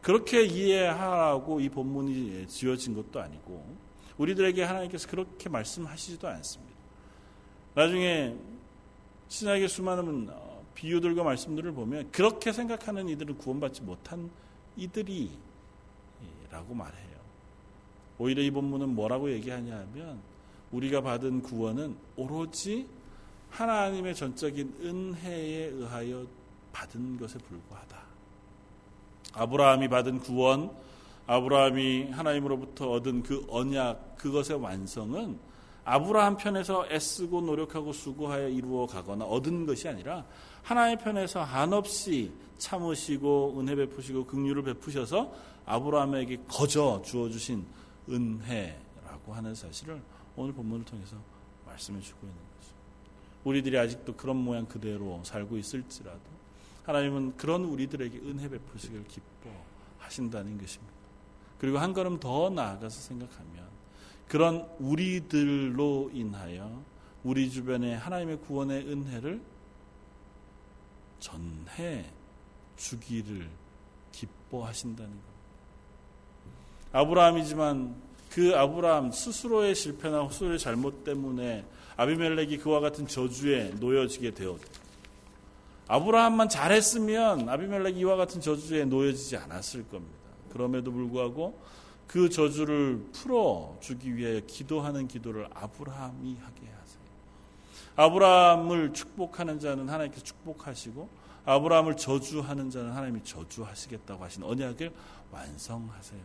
그렇게 0.00 0.44
이해하라고 0.44 1.58
이 1.58 1.68
본문이 1.68 2.46
지어진 2.46 2.94
것도 2.94 3.20
아니고 3.20 3.85
우리들에게 4.18 4.62
하나님께서 4.62 5.08
그렇게 5.08 5.48
말씀하시지도 5.48 6.28
않습니다. 6.28 6.76
나중에 7.74 8.34
신약의 9.28 9.68
수많은 9.68 10.28
어, 10.30 10.64
비유들과 10.74 11.22
말씀들을 11.24 11.72
보면 11.72 12.10
그렇게 12.10 12.52
생각하는 12.52 13.08
이들은 13.08 13.38
구원받지 13.38 13.82
못한 13.82 14.30
이들이라고 14.76 15.36
말해요. 16.74 17.16
오히려 18.18 18.42
이 18.42 18.50
본문은 18.50 18.94
뭐라고 18.94 19.30
얘기하냐 19.30 19.76
하면 19.78 20.20
우리가 20.72 21.00
받은 21.02 21.42
구원은 21.42 21.96
오로지 22.16 22.86
하나님의 23.50 24.14
전적인 24.14 24.74
은혜에 24.82 25.66
의하여 25.66 26.26
받은 26.72 27.18
것에 27.18 27.38
불과하다. 27.38 27.96
아브라함이 29.34 29.88
받은 29.88 30.20
구원, 30.20 30.70
아브라함이 31.26 32.10
하나님으로부터 32.10 32.90
얻은 32.92 33.22
그 33.22 33.44
언약, 33.48 34.16
그것의 34.16 34.60
완성은 34.60 35.38
아브라함 35.84 36.36
편에서 36.36 36.86
애쓰고 36.90 37.42
노력하고 37.42 37.92
수고하여 37.92 38.48
이루어 38.48 38.86
가거나 38.86 39.24
얻은 39.24 39.66
것이 39.66 39.88
아니라 39.88 40.24
하나님 40.62 40.98
편에서 40.98 41.42
한없이 41.44 42.32
참으시고 42.58 43.60
은혜 43.60 43.74
베푸시고 43.76 44.26
긍휼을 44.26 44.62
베푸셔서 44.62 45.32
아브라함에게 45.64 46.44
거저 46.48 47.02
주어 47.04 47.28
주신 47.28 47.64
은혜라고 48.08 49.32
하는 49.32 49.54
사실을 49.54 50.00
오늘 50.36 50.52
본문을 50.52 50.84
통해서 50.84 51.16
말씀해 51.66 52.00
주고 52.00 52.26
있는 52.26 52.36
거죠. 52.36 52.72
우리들이 53.44 53.78
아직도 53.78 54.14
그런 54.14 54.36
모양 54.36 54.66
그대로 54.66 55.20
살고 55.24 55.56
있을지라도 55.56 56.20
하나님은 56.84 57.36
그런 57.36 57.64
우리들에게 57.64 58.18
은혜 58.18 58.48
베푸시길 58.48 59.04
기뻐하신다는 59.06 60.58
것입니다. 60.58 60.95
그리고 61.58 61.78
한 61.78 61.92
걸음 61.92 62.20
더 62.20 62.50
나아가서 62.50 63.00
생각하면 63.00 63.66
그런 64.28 64.68
우리들로 64.78 66.10
인하여 66.12 66.82
우리 67.24 67.50
주변에 67.50 67.94
하나님의 67.94 68.40
구원의 68.40 68.88
은혜를 68.88 69.40
전해 71.18 72.04
주기를 72.76 73.48
기뻐하신다는 74.12 75.10
것. 75.10 75.36
아브라함이지만 76.92 77.94
그 78.30 78.56
아브라함 78.56 79.12
스스로의 79.12 79.74
실패나 79.74 80.28
스스로의 80.28 80.58
잘못 80.58 81.04
때문에 81.04 81.64
아비멜렉이 81.96 82.58
그와 82.58 82.80
같은 82.80 83.06
저주에 83.06 83.70
놓여지게 83.80 84.32
되었. 84.32 84.60
아브라함만 85.88 86.48
잘했으면 86.48 87.48
아비멜렉이 87.48 87.98
이와 88.00 88.16
같은 88.16 88.40
저주에 88.40 88.84
놓여지지 88.84 89.36
않았을 89.36 89.88
겁니다. 89.88 90.25
그럼에도 90.50 90.92
불구하고 90.92 91.58
그 92.06 92.28
저주를 92.28 93.04
풀어 93.12 93.76
주기 93.80 94.16
위하여 94.16 94.40
기도하는 94.46 95.08
기도를 95.08 95.48
아브라함이 95.52 96.36
하게 96.40 96.60
하세요. 96.66 97.02
아브라함을 97.96 98.92
축복하는 98.92 99.58
자는 99.58 99.88
하나님께서 99.88 100.22
축복하시고 100.24 101.08
아브라함을 101.46 101.96
저주하는 101.96 102.70
자는 102.70 102.92
하나님이 102.92 103.22
저주하시겠다고 103.24 104.24
하신 104.24 104.42
언약을 104.42 104.92
완성하세요. 105.30 106.20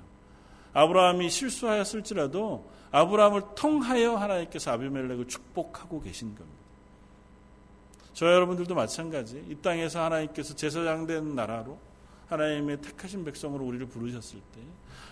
아브라함이 0.73 1.29
실수하였을지라도 1.29 2.69
아브라함을 2.91 3.41
통하여 3.55 4.15
하나님께서 4.15 4.71
아비멜렉을 4.71 5.27
축복하고 5.27 6.01
계신 6.01 6.35
겁니다. 6.35 6.61
저 8.13 8.25
여러분들도 8.25 8.75
마찬가지. 8.75 9.43
이 9.49 9.55
땅에서 9.55 10.03
하나님께서 10.03 10.55
제사장 10.55 11.07
된 11.07 11.35
나라로 11.35 11.77
하나님의 12.31 12.81
택하신 12.81 13.25
백성으로 13.25 13.65
우리를 13.65 13.85
부르셨을 13.87 14.39
때 14.39 14.61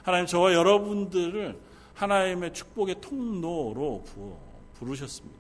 하나님 0.04 0.26
저와 0.26 0.54
여러분들을 0.54 1.60
하나님의 1.94 2.54
축복의 2.54 3.02
통로로 3.02 4.06
부르셨습니다. 4.76 5.38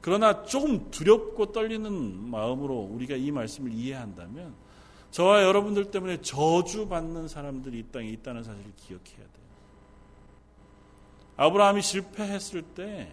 그러나 0.00 0.44
조금 0.44 0.90
두렵고 0.92 1.50
떨리는 1.50 2.30
마음으로 2.30 2.78
우리가 2.78 3.16
이 3.16 3.32
말씀을 3.32 3.72
이해한다면 3.72 4.54
저와 5.10 5.42
여러분들 5.42 5.90
때문에 5.90 6.22
저주받는 6.22 7.26
사람들이 7.26 7.80
이 7.80 7.82
땅에 7.90 8.08
있다는 8.10 8.44
사실을 8.44 8.72
기억해야 8.76 9.16
돼요. 9.16 9.48
아브라함이 11.36 11.82
실패했을 11.82 12.62
때 12.62 13.12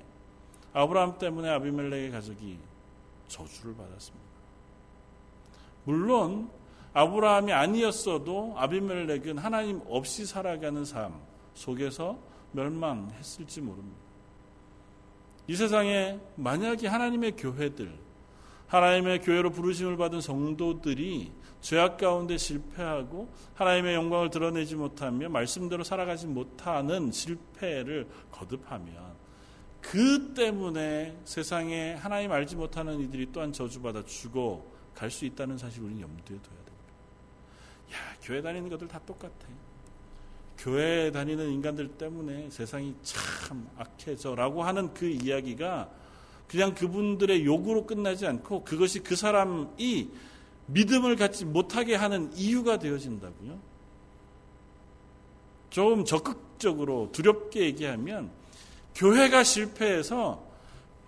아브라함 0.74 1.18
때문에 1.18 1.50
아비멜렉의 1.50 2.12
가족이 2.12 2.60
저주를 3.28 3.76
받았습니다. 3.76 4.26
물론 5.86 6.50
아브라함이 6.96 7.52
아니었어도 7.52 8.54
아비멜렉은 8.56 9.38
하나님 9.38 9.82
없이 9.86 10.26
살아가는 10.26 10.86
삶 10.86 11.14
속에서 11.54 12.18
멸망했을지 12.54 13.60
모릅니다. 13.60 14.00
이 15.48 15.56
세상에 15.58 16.18
만약에 16.38 16.88
하나님의 16.88 17.34
교회들, 17.34 17.94
하나님의 18.68 19.22
교회로 19.22 19.52
부르심을 19.52 19.98
받은 19.98 20.22
성도들이 20.22 21.34
죄악 21.60 21.98
가운데 21.98 22.38
실패하고 22.38 23.28
하나님의 23.56 23.94
영광을 23.94 24.30
드러내지 24.30 24.76
못하며 24.76 25.28
말씀대로 25.28 25.84
살아가지 25.84 26.28
못하는 26.28 27.12
실패를 27.12 28.08
거듭하면 28.32 28.96
그 29.82 30.34
때문에 30.34 31.18
세상에 31.26 31.94
하나님 31.96 32.32
알지 32.32 32.56
못하는 32.56 33.02
이들이 33.02 33.34
또한 33.34 33.52
저주받아 33.52 34.06
죽어 34.06 34.64
갈 34.94 35.12
수 35.12 35.26
있다는 35.26 35.58
사실을 35.58 35.88
우리는 35.88 36.02
염두에 36.02 36.38
둬야. 36.38 36.65
야, 37.94 37.98
교회 38.22 38.42
다니는 38.42 38.70
것들 38.70 38.88
다 38.88 39.00
똑같아. 39.06 39.32
교회 40.58 41.12
다니는 41.12 41.52
인간들 41.52 41.90
때문에 41.90 42.50
세상이 42.50 42.96
참 43.04 43.68
악해져라고 43.78 44.64
하는 44.64 44.94
그 44.94 45.08
이야기가 45.08 45.90
그냥 46.48 46.74
그분들의 46.74 47.46
욕으로 47.46 47.86
끝나지 47.86 48.26
않고 48.26 48.64
그것이 48.64 49.00
그 49.00 49.16
사람이 49.16 50.10
믿음을 50.68 51.16
갖지 51.16 51.46
못하게 51.46 51.96
하는 51.96 52.32
이유가 52.36 52.80
되어진다고요. 52.80 53.60
좀 55.70 56.06
적극적으로 56.06 57.10
두렵게 57.12 57.62
얘기하면 57.62 58.32
교회가 58.96 59.44
실패해서 59.44 60.44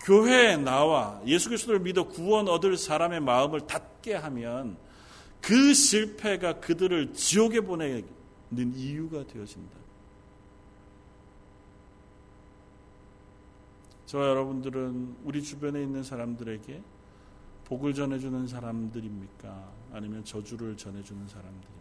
교회에 0.02 0.58
나와 0.58 1.22
예수 1.26 1.50
그리스도를 1.50 1.80
믿어 1.80 2.04
구원 2.04 2.48
얻을 2.48 2.78
사람의 2.78 3.22
마음을 3.22 3.62
닫게 3.62 4.14
하면 4.16 4.78
그 5.42 5.74
실패가 5.74 6.60
그들을 6.60 7.14
지옥에 7.14 7.62
보내는 7.62 8.06
이유가 8.76 9.26
되어진다. 9.26 9.78
저와 14.08 14.30
여러분들은 14.30 15.18
우리 15.26 15.44
주변에 15.44 15.82
있는 15.84 16.02
사람들에게 16.02 16.82
복을 17.66 17.94
전해주는 17.94 18.48
사람들입니까? 18.48 19.72
아니면 19.92 20.24
저주를 20.24 20.78
전해주는 20.78 21.28
사람들입니까? 21.28 21.78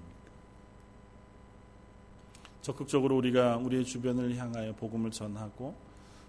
적극적으로 2.62 3.16
우리가 3.16 3.58
우리의 3.58 3.84
주변을 3.84 4.36
향하여 4.36 4.74
복음을 4.74 5.12
전하고 5.12 5.76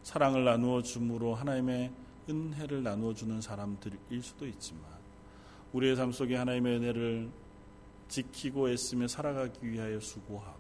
사랑을 0.04 0.46
나누어 0.46 0.84
줌으로 0.84 1.34
하나님의 1.34 1.92
은혜를 2.30 2.84
나누어 2.84 3.16
주는 3.16 3.42
사람들일 3.42 4.22
수도 4.22 4.46
있지만 4.46 4.84
우리의 5.78 5.96
삶 5.96 6.12
속에 6.12 6.36
하나님의 6.36 6.78
은혜를 6.78 7.30
지키고 8.08 8.70
애쓰며 8.70 9.08
살아가기 9.08 9.70
위하여 9.70 10.00
수고하고 10.00 10.58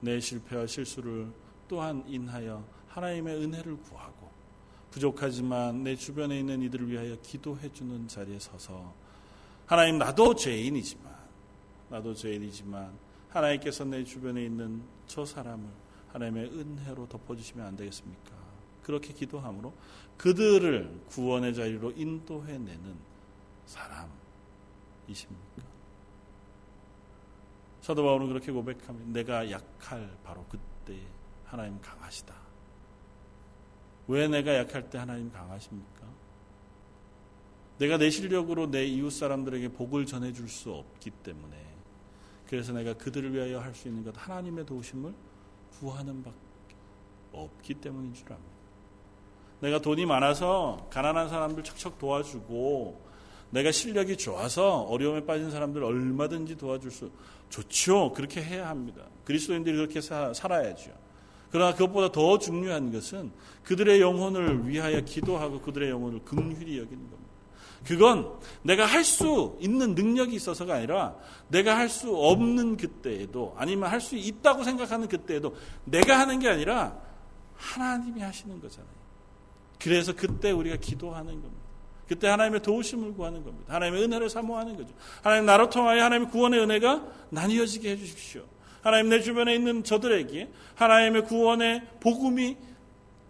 내 0.00 0.18
실패와 0.18 0.66
실수를 0.66 1.30
또한 1.68 2.02
인하여 2.08 2.64
하나님의 2.88 3.36
은혜를 3.36 3.76
구하고 3.82 4.32
부족하지만 4.90 5.84
내 5.84 5.94
주변에 5.94 6.40
있는 6.40 6.60
이들을 6.60 6.90
위하여 6.90 7.16
기도해 7.22 7.72
주는 7.72 8.08
자리에 8.08 8.40
서서 8.40 8.92
하나님 9.66 9.98
나도 9.98 10.34
죄인이지만 10.34 11.12
나도 11.90 12.12
죄인이지만 12.12 12.92
하나님께서 13.28 13.84
내 13.84 14.02
주변에 14.02 14.44
있는 14.44 14.82
저 15.06 15.24
사람을 15.24 15.64
하나님의 16.12 16.46
은혜로 16.46 17.08
덮어주시면 17.08 17.64
안 17.64 17.76
되겠습니까? 17.76 18.32
그렇게 18.82 19.14
기도함으로 19.14 19.72
그들을 20.16 21.02
구원의 21.10 21.54
자리로 21.54 21.92
인도해내는 21.92 22.96
사람 23.66 24.21
이십니까? 25.08 25.62
사도 27.80 28.04
바울은 28.04 28.28
그렇게 28.28 28.52
고백하면 28.52 29.12
내가 29.12 29.50
약할 29.50 30.16
바로 30.22 30.44
그때 30.48 30.98
하나님 31.44 31.80
강하시다. 31.80 32.34
왜 34.08 34.28
내가 34.28 34.56
약할 34.56 34.88
때 34.88 34.98
하나님 34.98 35.30
강하십니까? 35.32 36.06
내가 37.78 37.98
내 37.98 38.10
실력으로 38.10 38.70
내 38.70 38.84
이웃 38.84 39.10
사람들에게 39.10 39.68
복을 39.72 40.06
전해줄 40.06 40.48
수 40.48 40.72
없기 40.72 41.10
때문에 41.10 41.72
그래서 42.46 42.72
내가 42.72 42.94
그들을 42.94 43.32
위하여 43.32 43.60
할 43.60 43.74
수 43.74 43.88
있는 43.88 44.04
것 44.04 44.14
하나님의 44.16 44.66
도우심을 44.66 45.14
구하는 45.78 46.22
밖에 46.22 46.36
없기 47.32 47.74
때문인 47.74 48.14
줄 48.14 48.30
압니다. 48.32 48.52
내가 49.60 49.80
돈이 49.80 50.06
많아서 50.06 50.86
가난한 50.90 51.28
사람들 51.28 51.64
척척 51.64 51.98
도와주고 51.98 53.11
내가 53.52 53.70
실력이 53.70 54.16
좋아서 54.16 54.80
어려움에 54.80 55.24
빠진 55.26 55.50
사람들 55.50 55.84
얼마든지 55.84 56.56
도와줄 56.56 56.90
수 56.90 57.10
좋죠. 57.50 58.12
그렇게 58.14 58.42
해야 58.42 58.68
합니다. 58.68 59.02
그리스도인들이 59.24 59.76
그렇게 59.76 60.00
사, 60.00 60.32
살아야죠. 60.32 60.90
그러나 61.50 61.72
그것보다 61.74 62.10
더 62.10 62.38
중요한 62.38 62.90
것은 62.90 63.30
그들의 63.64 64.00
영혼을 64.00 64.66
위하여 64.66 65.02
기도하고 65.02 65.60
그들의 65.60 65.90
영혼을 65.90 66.20
긍휼히 66.24 66.78
여기는 66.78 66.88
겁니다. 66.88 67.32
그건 67.86 68.32
내가 68.62 68.86
할 68.86 69.04
수 69.04 69.58
있는 69.60 69.94
능력이 69.94 70.34
있어서가 70.34 70.76
아니라 70.76 71.14
내가 71.48 71.76
할 71.76 71.90
수 71.90 72.16
없는 72.16 72.78
그때에도 72.78 73.54
아니면 73.58 73.90
할 73.90 74.00
수 74.00 74.16
있다고 74.16 74.64
생각하는 74.64 75.08
그때에도 75.08 75.54
내가 75.84 76.18
하는 76.20 76.38
게 76.38 76.48
아니라 76.48 76.98
하나님이 77.56 78.22
하시는 78.22 78.58
거잖아요. 78.60 79.02
그래서 79.78 80.14
그때 80.14 80.52
우리가 80.52 80.76
기도하는 80.76 81.32
겁니다. 81.32 81.71
그때 82.12 82.28
하나님의 82.28 82.60
도우심을 82.60 83.14
구하는 83.14 83.42
겁니다. 83.42 83.72
하나님의 83.72 84.02
은혜를 84.02 84.28
사모하는 84.28 84.76
거죠. 84.76 84.92
하나님 85.22 85.46
나로 85.46 85.70
통하여 85.70 86.04
하나님의 86.04 86.30
구원의 86.30 86.60
은혜가 86.60 87.06
나뉘어지게 87.30 87.90
해주십시오. 87.92 88.44
하나님 88.82 89.08
내 89.08 89.22
주변에 89.22 89.54
있는 89.54 89.82
저들에게 89.82 90.50
하나님의 90.74 91.24
구원의 91.24 91.86
복음이 92.00 92.58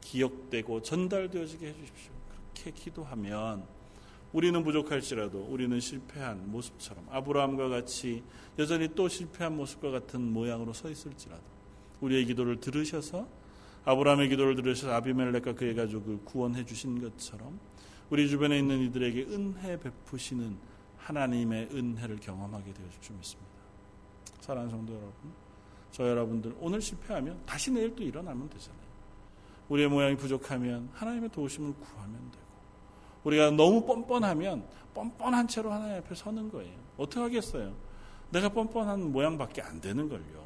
기억되고 0.01 0.83
전달되어지게 0.83 1.65
해주십시오. 1.65 2.13
그렇게 2.55 2.73
기도하면 2.73 3.63
우리는 4.33 4.65
부족할지라도 4.65 5.47
우리는 5.49 5.79
실패한 5.79 6.51
모습처럼 6.51 7.07
아브라함과 7.09 7.69
같이 7.69 8.25
여전히 8.59 8.89
또 8.97 9.09
실패한 9.09 9.57
모습과 9.57 9.93
같은 9.93 10.21
모양으로 10.21 10.73
서 10.73 10.91
있을지라도 10.91 11.43
우리의 12.01 12.25
기도를 12.25 12.59
들으셔서 12.59 13.29
아브라함의 13.85 14.29
기도를 14.31 14.57
들으셔서 14.57 14.93
아비멜렉과 14.93 15.55
그의 15.55 15.77
가족을 15.77 16.25
구원해 16.25 16.65
주신 16.65 17.01
것처럼 17.01 17.61
우리 18.11 18.29
주변에 18.29 18.59
있는 18.59 18.81
이들에게 18.81 19.23
은혜 19.35 19.79
베푸시는 19.79 20.57
하나님의 20.99 21.71
은혜를 21.73 22.19
경험하게 22.21 22.73
되어 22.73 22.87
주십시오 22.89 23.17
믿습니다. 23.17 23.51
사랑하는 24.41 24.71
성도 24.71 24.93
여러분, 24.93 25.33
저 25.91 26.09
여러분들 26.09 26.55
오늘 26.61 26.81
실패하면 26.81 27.41
다시 27.47 27.71
내일 27.71 27.95
또 27.97 28.03
일어나면 28.03 28.49
되잖아요. 28.51 28.83
우리의 29.69 29.89
모양이 29.89 30.17
부족하면 30.17 30.91
하나님의 30.93 31.31
도우심을 31.31 31.75
구하면 31.75 32.31
되고 32.31 32.45
우리가 33.25 33.51
너무 33.53 33.85
뻔뻔하면 33.87 34.67
뻔뻔한 34.93 35.49
채로 35.49 35.73
하나님 35.73 35.97
앞에 35.99 36.15
서는 36.15 36.51
거예요. 36.51 36.75
어떻게 36.97 37.21
하겠어요? 37.21 37.75
내가 38.31 38.49
뻔뻔한 38.51 39.13
모양밖에 39.13 39.63
안 39.63 39.81
되는 39.81 40.09
걸요. 40.09 40.43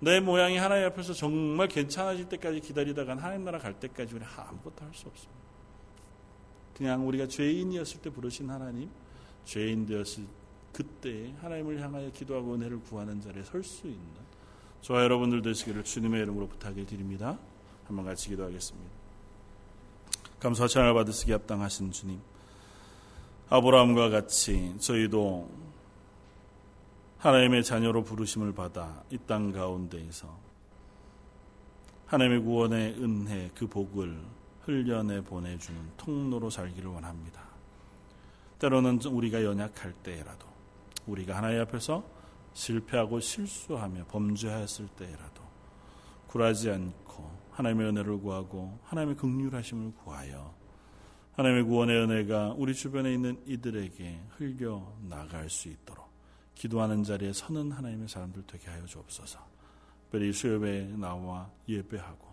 내 0.00 0.20
모양이 0.20 0.56
하나님 0.56 0.86
앞에서 0.86 1.12
정말 1.12 1.68
괜찮아질 1.68 2.28
때까지 2.28 2.60
기다리다가 2.60 3.16
하나님 3.16 3.44
나라 3.44 3.58
갈 3.58 3.78
때까지 3.78 4.14
우리 4.14 4.24
아무것도 4.24 4.84
할 4.84 4.92
수 4.94 5.06
없습니다. 5.08 5.45
그냥 6.76 7.06
우리가 7.08 7.26
죄인이었을 7.26 8.02
때 8.02 8.10
부르신 8.10 8.50
하나님, 8.50 8.90
죄인 9.46 9.86
되었을 9.86 10.24
그때 10.72 11.32
하나님을 11.40 11.80
향하여 11.80 12.10
기도하고 12.10 12.54
은혜를 12.54 12.80
구하는 12.80 13.20
자리에 13.20 13.42
설 13.44 13.62
수 13.64 13.86
있는 13.86 14.04
저와 14.82 15.02
여러분들 15.04 15.40
되시기를 15.40 15.84
주님의 15.84 16.22
이름으로 16.22 16.48
부탁을 16.48 16.84
드립니다. 16.84 17.38
한번 17.86 18.04
같이 18.04 18.28
기도하겠습니다. 18.28 18.90
감사 20.38 20.66
찬양을 20.68 20.92
받으시기 20.94 21.32
합당하신 21.32 21.92
주님. 21.92 22.20
아브라함과 23.48 24.10
같이 24.10 24.74
저희도 24.78 25.48
하나님의 27.18 27.64
자녀로 27.64 28.04
부르심을 28.04 28.52
받아 28.52 29.02
이 29.10 29.16
땅 29.18 29.50
가운데에서 29.52 30.36
하나님의 32.06 32.42
구원의 32.42 32.94
은혜 33.02 33.50
그 33.54 33.66
복을 33.66 34.20
흘려내 34.66 35.22
보내주는 35.22 35.80
통로로 35.96 36.50
살기를 36.50 36.90
원합니다. 36.90 37.40
때로는 38.58 39.00
우리가 39.04 39.44
연약할 39.44 39.92
때라도 40.02 40.46
우리가 41.06 41.36
하나님 41.36 41.60
앞에서 41.60 42.04
실패하고 42.52 43.20
실수하며 43.20 44.06
범죄하였을 44.06 44.88
때라도 44.88 45.42
굴하지 46.26 46.70
않고 46.70 47.30
하나님의 47.52 47.88
은혜를 47.90 48.18
구하고 48.18 48.78
하나님의 48.84 49.16
극률하심을 49.16 49.94
구하여 49.94 50.52
하나님의 51.36 51.64
구원의 51.64 51.96
은혜가 52.02 52.54
우리 52.56 52.74
주변에 52.74 53.12
있는 53.12 53.40
이들에게 53.46 54.20
흘려 54.30 54.92
나갈 55.08 55.48
수 55.48 55.68
있도록 55.68 56.06
기도하는 56.54 57.04
자리에 57.04 57.32
서는 57.32 57.70
하나님의 57.70 58.08
사람들 58.08 58.44
되게 58.46 58.68
하여 58.68 58.84
주옵소서. 58.86 59.38
특별히 60.04 60.32
수협에 60.32 60.86
나와 60.96 61.50
예배하고 61.68 62.25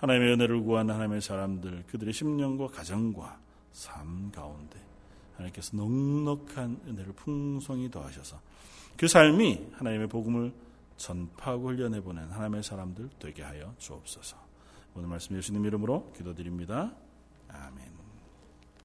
하나님의 0.00 0.32
은혜를 0.32 0.62
구하는 0.62 0.94
하나님의 0.94 1.20
사람들 1.20 1.84
그들의 1.88 2.12
심령과 2.12 2.68
가정과 2.68 3.38
삶 3.72 4.30
가운데 4.32 4.78
하나님께서 5.34 5.76
넉넉한 5.76 6.80
은혜를 6.88 7.12
풍성히 7.12 7.90
더하셔서 7.90 8.40
그 8.96 9.08
삶이 9.08 9.72
하나님의 9.72 10.08
복음을 10.08 10.52
전파하고 10.96 11.70
흘려내보낸 11.70 12.30
하나님의 12.30 12.62
사람들 12.62 13.08
되게 13.18 13.42
하여 13.42 13.74
주옵소서. 13.78 14.36
오늘 14.94 15.08
말씀 15.08 15.36
예수님 15.36 15.64
이름으로 15.64 16.12
기도드립니다. 16.16 16.92
아멘. 17.48 17.99